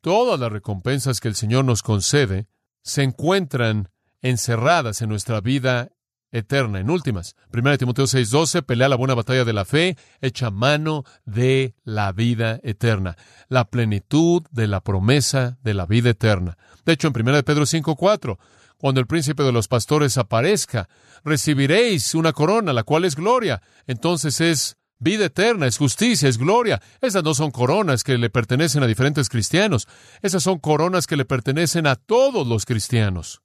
todas 0.00 0.38
las 0.38 0.52
recompensas 0.52 1.20
que 1.20 1.28
el 1.28 1.34
Señor 1.34 1.64
nos 1.64 1.82
concede 1.82 2.46
se 2.82 3.02
encuentran 3.02 3.88
encerradas 4.22 5.02
en 5.02 5.08
nuestra 5.08 5.40
vida 5.40 5.90
eterna. 6.32 6.80
En 6.80 6.90
últimas, 6.90 7.36
1 7.52 7.78
Timoteo 7.78 8.06
6:12, 8.06 8.62
pelea 8.62 8.88
la 8.88 8.96
buena 8.96 9.14
batalla 9.14 9.44
de 9.44 9.52
la 9.52 9.64
fe, 9.64 9.96
echa 10.20 10.50
mano 10.50 11.04
de 11.24 11.74
la 11.84 12.12
vida 12.12 12.58
eterna, 12.62 13.16
la 13.48 13.66
plenitud 13.66 14.42
de 14.50 14.66
la 14.66 14.80
promesa 14.80 15.58
de 15.62 15.74
la 15.74 15.86
vida 15.86 16.10
eterna. 16.10 16.56
De 16.84 16.94
hecho, 16.94 17.06
en 17.06 17.12
1 17.12 17.44
Pedro 17.44 17.66
5:4, 17.66 18.38
cuando 18.78 19.00
el 19.00 19.06
príncipe 19.06 19.44
de 19.44 19.52
los 19.52 19.68
pastores 19.68 20.18
aparezca, 20.18 20.88
recibiréis 21.22 22.16
una 22.16 22.32
corona, 22.32 22.72
la 22.72 22.82
cual 22.82 23.04
es 23.04 23.14
gloria. 23.14 23.62
Entonces 23.86 24.40
es 24.40 24.76
vida 24.98 25.26
eterna, 25.26 25.66
es 25.66 25.78
justicia, 25.78 26.28
es 26.28 26.38
gloria. 26.38 26.82
Esas 27.00 27.22
no 27.22 27.34
son 27.34 27.50
coronas 27.50 28.02
que 28.02 28.18
le 28.18 28.30
pertenecen 28.30 28.82
a 28.82 28.88
diferentes 28.88 29.28
cristianos. 29.28 29.86
Esas 30.22 30.42
son 30.42 30.58
coronas 30.58 31.06
que 31.06 31.16
le 31.16 31.24
pertenecen 31.24 31.86
a 31.86 31.94
todos 31.96 32.46
los 32.46 32.64
cristianos. 32.64 33.42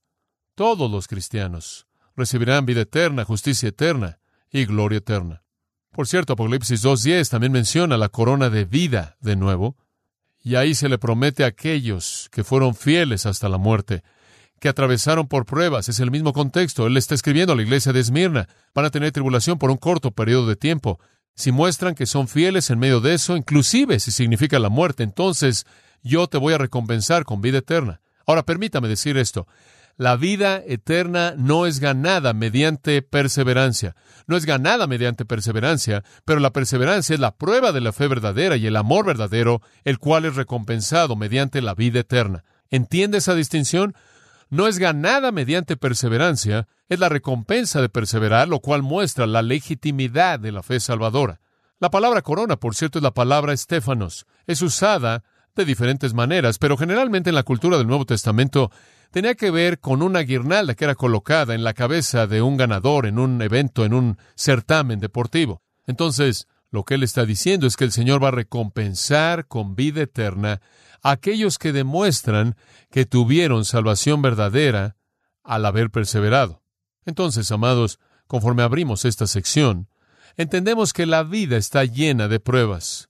Todos 0.56 0.90
los 0.90 1.08
cristianos 1.08 1.87
recibirán 2.18 2.66
vida 2.66 2.82
eterna, 2.82 3.24
justicia 3.24 3.70
eterna 3.70 4.20
y 4.52 4.66
gloria 4.66 4.98
eterna. 4.98 5.44
Por 5.92 6.08
cierto, 6.08 6.34
Apocalipsis 6.34 6.84
2.10 6.84 7.30
también 7.30 7.54
menciona 7.54 7.98
la 7.98 8.10
corona 8.10 8.50
de 8.50 8.66
vida 8.66 9.16
de 9.22 9.36
nuevo, 9.36 9.78
y 10.44 10.56
ahí 10.56 10.76
se 10.76 10.90
le 10.90 10.98
promete 10.98 11.44
a 11.44 11.48
aquellos 11.48 12.30
que 12.32 12.44
fueron 12.44 12.76
fieles 12.76 13.26
hasta 13.26 13.50
la 13.50 13.58
muerte, 13.58 14.04
que 14.60 14.70
atravesaron 14.70 15.28
por 15.28 15.46
pruebas, 15.46 15.90
es 15.90 16.00
el 16.00 16.12
mismo 16.12 16.34
contexto. 16.34 16.88
Él 16.88 16.98
está 16.98 17.16
escribiendo 17.16 17.54
a 17.54 17.56
la 17.56 17.62
iglesia 17.62 17.94
de 17.94 18.00
Esmirna. 18.00 18.48
Van 18.74 18.86
a 18.86 18.90
tener 18.90 19.12
tribulación 19.12 19.60
por 19.60 19.70
un 19.70 19.78
corto 19.78 20.12
periodo 20.12 20.48
de 20.48 20.56
tiempo. 20.56 21.00
Si 21.36 21.52
muestran 21.52 21.94
que 21.94 22.08
son 22.08 22.28
fieles 22.28 22.70
en 22.70 22.80
medio 22.80 23.00
de 23.00 23.14
eso, 23.14 23.38
inclusive 23.38 24.00
si 24.00 24.12
significa 24.12 24.58
la 24.58 24.70
muerte, 24.70 25.04
entonces 25.04 25.66
yo 26.02 26.28
te 26.28 26.38
voy 26.38 26.54
a 26.54 26.58
recompensar 26.58 27.26
con 27.26 27.42
vida 27.42 27.60
eterna. 27.60 28.02
Ahora 28.26 28.44
permítame 28.44 28.88
decir 28.88 29.18
esto. 29.18 29.48
La 29.98 30.16
vida 30.16 30.62
eterna 30.64 31.34
no 31.36 31.66
es 31.66 31.80
ganada 31.80 32.34
mediante 32.34 33.02
perseverancia. 33.02 33.96
No 34.28 34.38
es 34.38 34.46
ganada 34.46 34.86
mediante 34.86 35.26
perseverancia, 35.26 36.04
pero 36.24 36.40
la 36.40 36.54
perseverancia 36.54 37.16
es 37.16 37.20
la 37.20 37.36
prueba 37.36 37.72
de 37.72 37.82
la 37.82 37.92
fe 37.92 38.08
verdadera 38.08 38.58
y 38.58 38.68
el 38.68 38.76
amor 38.76 39.08
verdadero, 39.08 39.64
el 39.84 39.98
cual 39.98 40.26
es 40.26 40.36
recompensado 40.36 41.16
mediante 41.16 41.64
la 41.64 41.74
vida 41.74 42.02
eterna. 42.02 42.44
¿Entiende 42.70 43.18
esa 43.18 43.34
distinción? 43.34 43.96
No 44.50 44.68
es 44.68 44.78
ganada 44.78 45.32
mediante 45.32 45.78
perseverancia, 45.78 46.68
es 46.90 47.00
la 47.00 47.10
recompensa 47.10 47.82
de 47.82 47.90
perseverar, 47.90 48.48
lo 48.48 48.60
cual 48.60 48.84
muestra 48.84 49.26
la 49.26 49.42
legitimidad 49.42 50.40
de 50.40 50.52
la 50.52 50.62
fe 50.62 50.80
salvadora. 50.80 51.42
La 51.80 51.90
palabra 51.90 52.22
corona, 52.22 52.58
por 52.58 52.76
cierto, 52.76 53.00
es 53.00 53.04
la 53.04 53.16
palabra 53.16 53.52
estéfanos. 53.52 54.28
Es 54.46 54.62
usada 54.62 55.24
de 55.56 55.66
diferentes 55.66 56.14
maneras, 56.14 56.60
pero 56.60 56.78
generalmente 56.78 57.30
en 57.30 57.36
la 57.36 57.44
cultura 57.44 57.78
del 57.78 57.88
Nuevo 57.88 58.06
Testamento 58.06 58.72
tenía 59.12 59.36
que 59.36 59.52
ver 59.52 59.80
con 59.80 60.02
una 60.02 60.22
guirnalda 60.22 60.76
que 60.76 60.86
era 60.86 60.96
colocada 60.96 61.56
en 61.56 61.64
la 61.64 61.74
cabeza 61.74 62.28
de 62.28 62.42
un 62.42 62.58
ganador 62.58 63.06
en 63.06 63.20
un 63.20 63.42
evento, 63.42 63.86
en 63.86 63.94
un 63.94 64.18
certamen 64.36 65.00
deportivo. 65.00 65.62
Entonces, 65.86 66.48
lo 66.70 66.84
que 66.84 66.96
él 66.96 67.04
está 67.04 67.26
diciendo 67.26 67.66
es 67.66 67.78
que 67.78 67.86
el 67.86 67.92
Señor 67.92 68.24
va 68.24 68.30
a 68.30 68.32
recompensar 68.32 69.48
con 69.48 69.76
vida 69.76 70.02
eterna 70.02 70.62
a 71.02 71.12
aquellos 71.12 71.58
que 71.58 71.72
demuestran 71.72 72.56
que 72.92 73.06
tuvieron 73.06 73.66
salvación 73.66 74.22
verdadera 74.22 74.98
al 75.44 75.66
haber 75.66 75.90
perseverado. 75.90 76.62
Entonces, 77.06 77.52
amados, 77.52 78.00
conforme 78.28 78.64
abrimos 78.64 79.06
esta 79.06 79.28
sección, 79.28 79.88
entendemos 80.36 80.92
que 80.92 81.06
la 81.06 81.24
vida 81.24 81.58
está 81.58 81.86
llena 81.86 82.28
de 82.28 82.40
pruebas. 82.40 83.10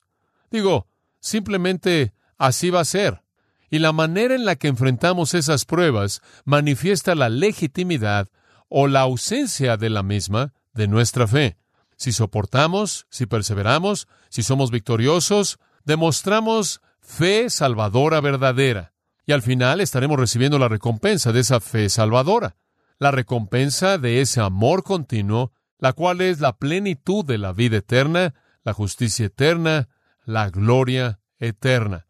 Digo, 0.52 0.88
simplemente 1.20 2.14
así 2.38 2.70
va 2.70 2.82
a 2.82 2.86
ser. 2.86 3.24
Y 3.70 3.80
la 3.80 3.92
manera 3.92 4.36
en 4.36 4.46
la 4.46 4.56
que 4.56 4.68
enfrentamos 4.68 5.34
esas 5.34 5.66
pruebas 5.66 6.22
manifiesta 6.46 7.16
la 7.16 7.30
legitimidad 7.30 8.30
o 8.70 8.88
la 8.88 9.02
ausencia 9.02 9.78
de 9.78 9.90
la 9.90 10.04
misma 10.04 10.54
de 10.74 10.88
nuestra 10.88 11.28
fe. 11.28 11.58
Si 11.96 12.12
soportamos, 12.12 13.08
si 13.10 13.26
perseveramos, 13.26 14.08
si 14.30 14.44
somos 14.44 14.72
victoriosos, 14.72 15.60
demostramos 15.84 16.82
fe 17.02 17.50
salvadora 17.50 18.22
verdadera. 18.22 18.94
Y 19.26 19.34
al 19.34 19.42
final 19.42 19.82
estaremos 19.82 20.20
recibiendo 20.20 20.60
la 20.60 20.70
recompensa 20.70 21.34
de 21.34 21.42
esa 21.42 21.60
fe 21.60 21.90
salvadora, 21.90 22.56
la 23.00 23.12
recompensa 23.12 23.98
de 23.98 24.22
ese 24.22 24.40
amor 24.40 24.84
continuo, 24.84 25.52
la 25.80 25.94
cual 25.94 26.22
es 26.22 26.40
la 26.40 26.58
plenitud 26.58 27.26
de 27.26 27.38
la 27.38 27.52
vida 27.52 27.78
eterna, 27.78 28.34
la 28.64 28.74
justicia 28.74 29.26
eterna, 29.26 29.90
la 30.26 30.50
gloria 30.50 31.20
eterna. 31.40 32.07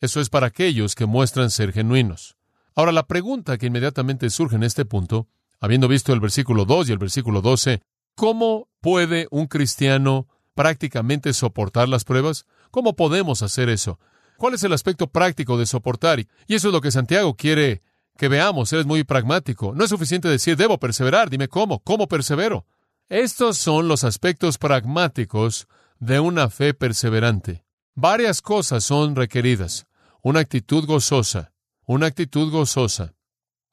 Eso 0.00 0.20
es 0.20 0.28
para 0.28 0.46
aquellos 0.46 0.94
que 0.94 1.06
muestran 1.06 1.50
ser 1.50 1.72
genuinos. 1.72 2.36
Ahora, 2.74 2.92
la 2.92 3.06
pregunta 3.06 3.58
que 3.58 3.66
inmediatamente 3.66 4.30
surge 4.30 4.56
en 4.56 4.62
este 4.62 4.84
punto, 4.84 5.26
habiendo 5.60 5.88
visto 5.88 6.12
el 6.12 6.20
versículo 6.20 6.64
2 6.64 6.88
y 6.88 6.92
el 6.92 6.98
versículo 6.98 7.42
12, 7.42 7.82
¿cómo 8.14 8.68
puede 8.80 9.26
un 9.30 9.46
cristiano 9.46 10.28
prácticamente 10.54 11.32
soportar 11.32 11.88
las 11.88 12.04
pruebas? 12.04 12.46
¿Cómo 12.70 12.94
podemos 12.94 13.42
hacer 13.42 13.68
eso? 13.68 13.98
¿Cuál 14.36 14.54
es 14.54 14.62
el 14.62 14.72
aspecto 14.72 15.08
práctico 15.08 15.58
de 15.58 15.66
soportar? 15.66 16.20
Y 16.20 16.54
eso 16.54 16.68
es 16.68 16.72
lo 16.72 16.80
que 16.80 16.92
Santiago 16.92 17.34
quiere 17.34 17.82
que 18.16 18.28
veamos. 18.28 18.72
Él 18.72 18.80
es 18.80 18.86
muy 18.86 19.02
pragmático. 19.02 19.74
No 19.74 19.82
es 19.82 19.90
suficiente 19.90 20.28
decir, 20.28 20.56
debo 20.56 20.78
perseverar. 20.78 21.30
Dime 21.30 21.48
cómo. 21.48 21.80
¿Cómo 21.80 22.06
persevero? 22.06 22.64
Estos 23.08 23.58
son 23.58 23.88
los 23.88 24.04
aspectos 24.04 24.58
pragmáticos 24.58 25.66
de 25.98 26.20
una 26.20 26.50
fe 26.50 26.74
perseverante. 26.74 27.64
Varias 28.00 28.42
cosas 28.42 28.84
son 28.84 29.16
requeridas. 29.16 29.88
Una 30.22 30.38
actitud 30.38 30.86
gozosa. 30.86 31.50
Una 31.84 32.06
actitud 32.06 32.48
gozosa. 32.52 33.12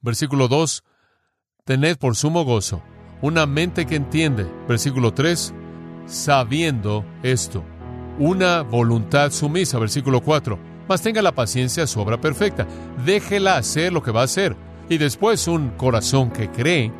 Versículo 0.00 0.48
2. 0.48 0.82
Tened 1.64 1.96
por 1.96 2.16
sumo 2.16 2.44
gozo 2.44 2.82
una 3.22 3.46
mente 3.46 3.86
que 3.86 3.94
entiende. 3.94 4.50
Versículo 4.66 5.14
3. 5.14 5.54
Sabiendo 6.06 7.04
esto. 7.22 7.62
Una 8.18 8.62
voluntad 8.62 9.30
sumisa. 9.30 9.78
Versículo 9.78 10.20
4. 10.20 10.58
Mas 10.88 11.02
tenga 11.02 11.22
la 11.22 11.36
paciencia 11.36 11.86
su 11.86 12.00
obra 12.00 12.20
perfecta. 12.20 12.66
Déjela 13.04 13.58
hacer 13.58 13.92
lo 13.92 14.02
que 14.02 14.10
va 14.10 14.22
a 14.22 14.24
hacer. 14.24 14.56
Y 14.88 14.98
después 14.98 15.46
un 15.46 15.68
corazón 15.76 16.32
que 16.32 16.50
cree 16.50 16.92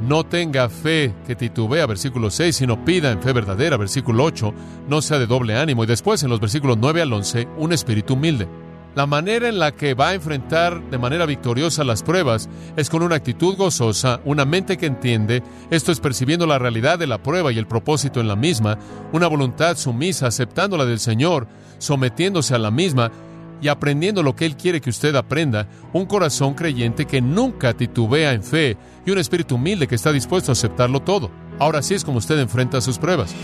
no 0.00 0.24
tenga 0.24 0.68
fe 0.68 1.14
que 1.26 1.34
titubea, 1.34 1.86
versículo 1.86 2.30
6, 2.30 2.54
sino 2.54 2.84
pida 2.84 3.10
en 3.10 3.22
fe 3.22 3.32
verdadera, 3.32 3.76
versículo 3.76 4.24
8, 4.24 4.54
no 4.88 5.02
sea 5.02 5.18
de 5.18 5.26
doble 5.26 5.56
ánimo. 5.56 5.84
Y 5.84 5.86
después 5.86 6.22
en 6.22 6.30
los 6.30 6.40
versículos 6.40 6.78
9 6.78 7.02
al 7.02 7.12
11, 7.12 7.48
un 7.58 7.72
espíritu 7.72 8.14
humilde. 8.14 8.48
La 8.94 9.06
manera 9.06 9.48
en 9.48 9.58
la 9.58 9.72
que 9.72 9.94
va 9.94 10.08
a 10.08 10.14
enfrentar 10.14 10.82
de 10.90 10.98
manera 10.98 11.24
victoriosa 11.24 11.84
las 11.84 12.02
pruebas 12.02 12.48
es 12.76 12.90
con 12.90 13.02
una 13.02 13.14
actitud 13.14 13.56
gozosa, 13.56 14.20
una 14.24 14.44
mente 14.44 14.76
que 14.76 14.86
entiende, 14.86 15.42
esto 15.70 15.92
es 15.92 16.00
percibiendo 16.00 16.46
la 16.46 16.58
realidad 16.58 16.98
de 16.98 17.06
la 17.06 17.22
prueba 17.22 17.52
y 17.52 17.58
el 17.58 17.68
propósito 17.68 18.20
en 18.20 18.26
la 18.26 18.34
misma, 18.34 18.78
una 19.12 19.28
voluntad 19.28 19.76
sumisa, 19.76 20.26
aceptándola 20.26 20.84
del 20.84 20.98
Señor, 20.98 21.46
sometiéndose 21.78 22.54
a 22.54 22.58
la 22.58 22.72
misma 22.72 23.12
y 23.60 23.68
aprendiendo 23.68 24.22
lo 24.22 24.36
que 24.36 24.46
Él 24.46 24.56
quiere 24.56 24.80
que 24.80 24.90
usted 24.90 25.14
aprenda, 25.16 25.68
un 25.92 26.06
corazón 26.06 26.54
creyente 26.54 27.06
que 27.06 27.20
nunca 27.20 27.74
titubea 27.74 28.32
en 28.32 28.42
fe 28.42 28.76
y 29.04 29.10
un 29.10 29.18
espíritu 29.18 29.56
humilde 29.56 29.86
que 29.86 29.94
está 29.94 30.12
dispuesto 30.12 30.50
a 30.50 30.54
aceptarlo 30.54 31.00
todo. 31.00 31.30
Ahora 31.58 31.82
sí 31.82 31.94
es 31.94 32.04
como 32.04 32.18
usted 32.18 32.38
enfrenta 32.38 32.80
sus 32.80 32.98
pruebas. 32.98 33.34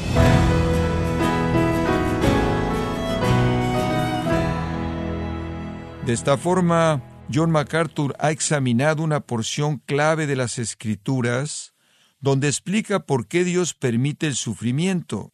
De 6.06 6.12
esta 6.12 6.36
forma, 6.36 7.02
John 7.32 7.50
MacArthur 7.50 8.14
ha 8.18 8.30
examinado 8.30 9.02
una 9.02 9.20
porción 9.20 9.78
clave 9.78 10.26
de 10.26 10.36
las 10.36 10.58
Escrituras 10.58 11.74
donde 12.20 12.48
explica 12.48 13.00
por 13.00 13.26
qué 13.26 13.44
Dios 13.44 13.74
permite 13.74 14.26
el 14.26 14.34
sufrimiento. 14.34 15.32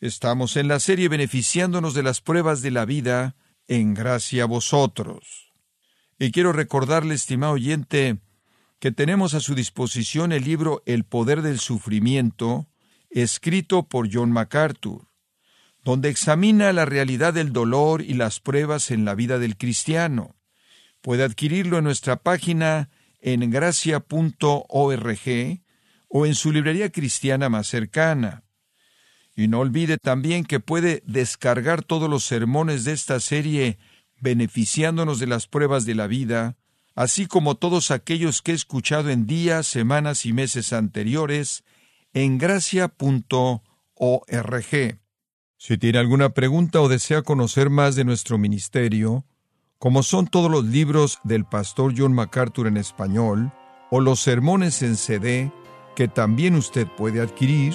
Estamos 0.00 0.56
en 0.56 0.68
la 0.68 0.80
serie 0.80 1.08
beneficiándonos 1.08 1.92
de 1.92 2.02
las 2.02 2.22
pruebas 2.22 2.62
de 2.62 2.70
la 2.70 2.86
vida 2.86 3.36
en 3.70 3.94
gracia 3.94 4.42
a 4.42 4.46
vosotros. 4.46 5.52
Y 6.18 6.32
quiero 6.32 6.52
recordarle, 6.52 7.14
estimado 7.14 7.52
oyente, 7.52 8.18
que 8.80 8.90
tenemos 8.90 9.32
a 9.34 9.40
su 9.40 9.54
disposición 9.54 10.32
el 10.32 10.44
libro 10.44 10.82
El 10.86 11.04
poder 11.04 11.40
del 11.40 11.60
sufrimiento, 11.60 12.66
escrito 13.10 13.84
por 13.84 14.12
John 14.12 14.32
MacArthur, 14.32 15.06
donde 15.84 16.08
examina 16.08 16.72
la 16.72 16.84
realidad 16.84 17.32
del 17.32 17.52
dolor 17.52 18.02
y 18.02 18.14
las 18.14 18.40
pruebas 18.40 18.90
en 18.90 19.04
la 19.04 19.14
vida 19.14 19.38
del 19.38 19.56
cristiano. 19.56 20.34
Puede 21.00 21.22
adquirirlo 21.22 21.78
en 21.78 21.84
nuestra 21.84 22.16
página 22.16 22.90
en 23.20 23.48
gracia.org 23.50 24.00
o 26.08 26.26
en 26.26 26.34
su 26.34 26.52
librería 26.52 26.90
cristiana 26.90 27.48
más 27.48 27.68
cercana. 27.68 28.42
Y 29.40 29.48
no 29.48 29.60
olvide 29.60 29.96
también 29.96 30.44
que 30.44 30.60
puede 30.60 31.02
descargar 31.06 31.82
todos 31.82 32.10
los 32.10 32.24
sermones 32.24 32.84
de 32.84 32.92
esta 32.92 33.20
serie 33.20 33.78
beneficiándonos 34.20 35.18
de 35.18 35.26
las 35.26 35.46
pruebas 35.46 35.86
de 35.86 35.94
la 35.94 36.06
vida, 36.06 36.58
así 36.94 37.24
como 37.24 37.54
todos 37.54 37.90
aquellos 37.90 38.42
que 38.42 38.52
he 38.52 38.54
escuchado 38.54 39.08
en 39.08 39.26
días, 39.26 39.66
semanas 39.66 40.26
y 40.26 40.34
meses 40.34 40.74
anteriores 40.74 41.64
en 42.12 42.36
gracia.org. 42.36 42.90
Si 45.56 45.78
tiene 45.78 45.98
alguna 45.98 46.34
pregunta 46.34 46.82
o 46.82 46.90
desea 46.90 47.22
conocer 47.22 47.70
más 47.70 47.96
de 47.96 48.04
nuestro 48.04 48.36
ministerio, 48.36 49.24
como 49.78 50.02
son 50.02 50.26
todos 50.26 50.50
los 50.50 50.66
libros 50.66 51.18
del 51.24 51.46
pastor 51.46 51.94
John 51.96 52.12
MacArthur 52.12 52.66
en 52.66 52.76
español, 52.76 53.54
o 53.90 54.00
los 54.00 54.20
sermones 54.20 54.82
en 54.82 54.96
CD, 54.96 55.50
que 55.96 56.08
también 56.08 56.56
usted 56.56 56.86
puede 56.86 57.22
adquirir, 57.22 57.74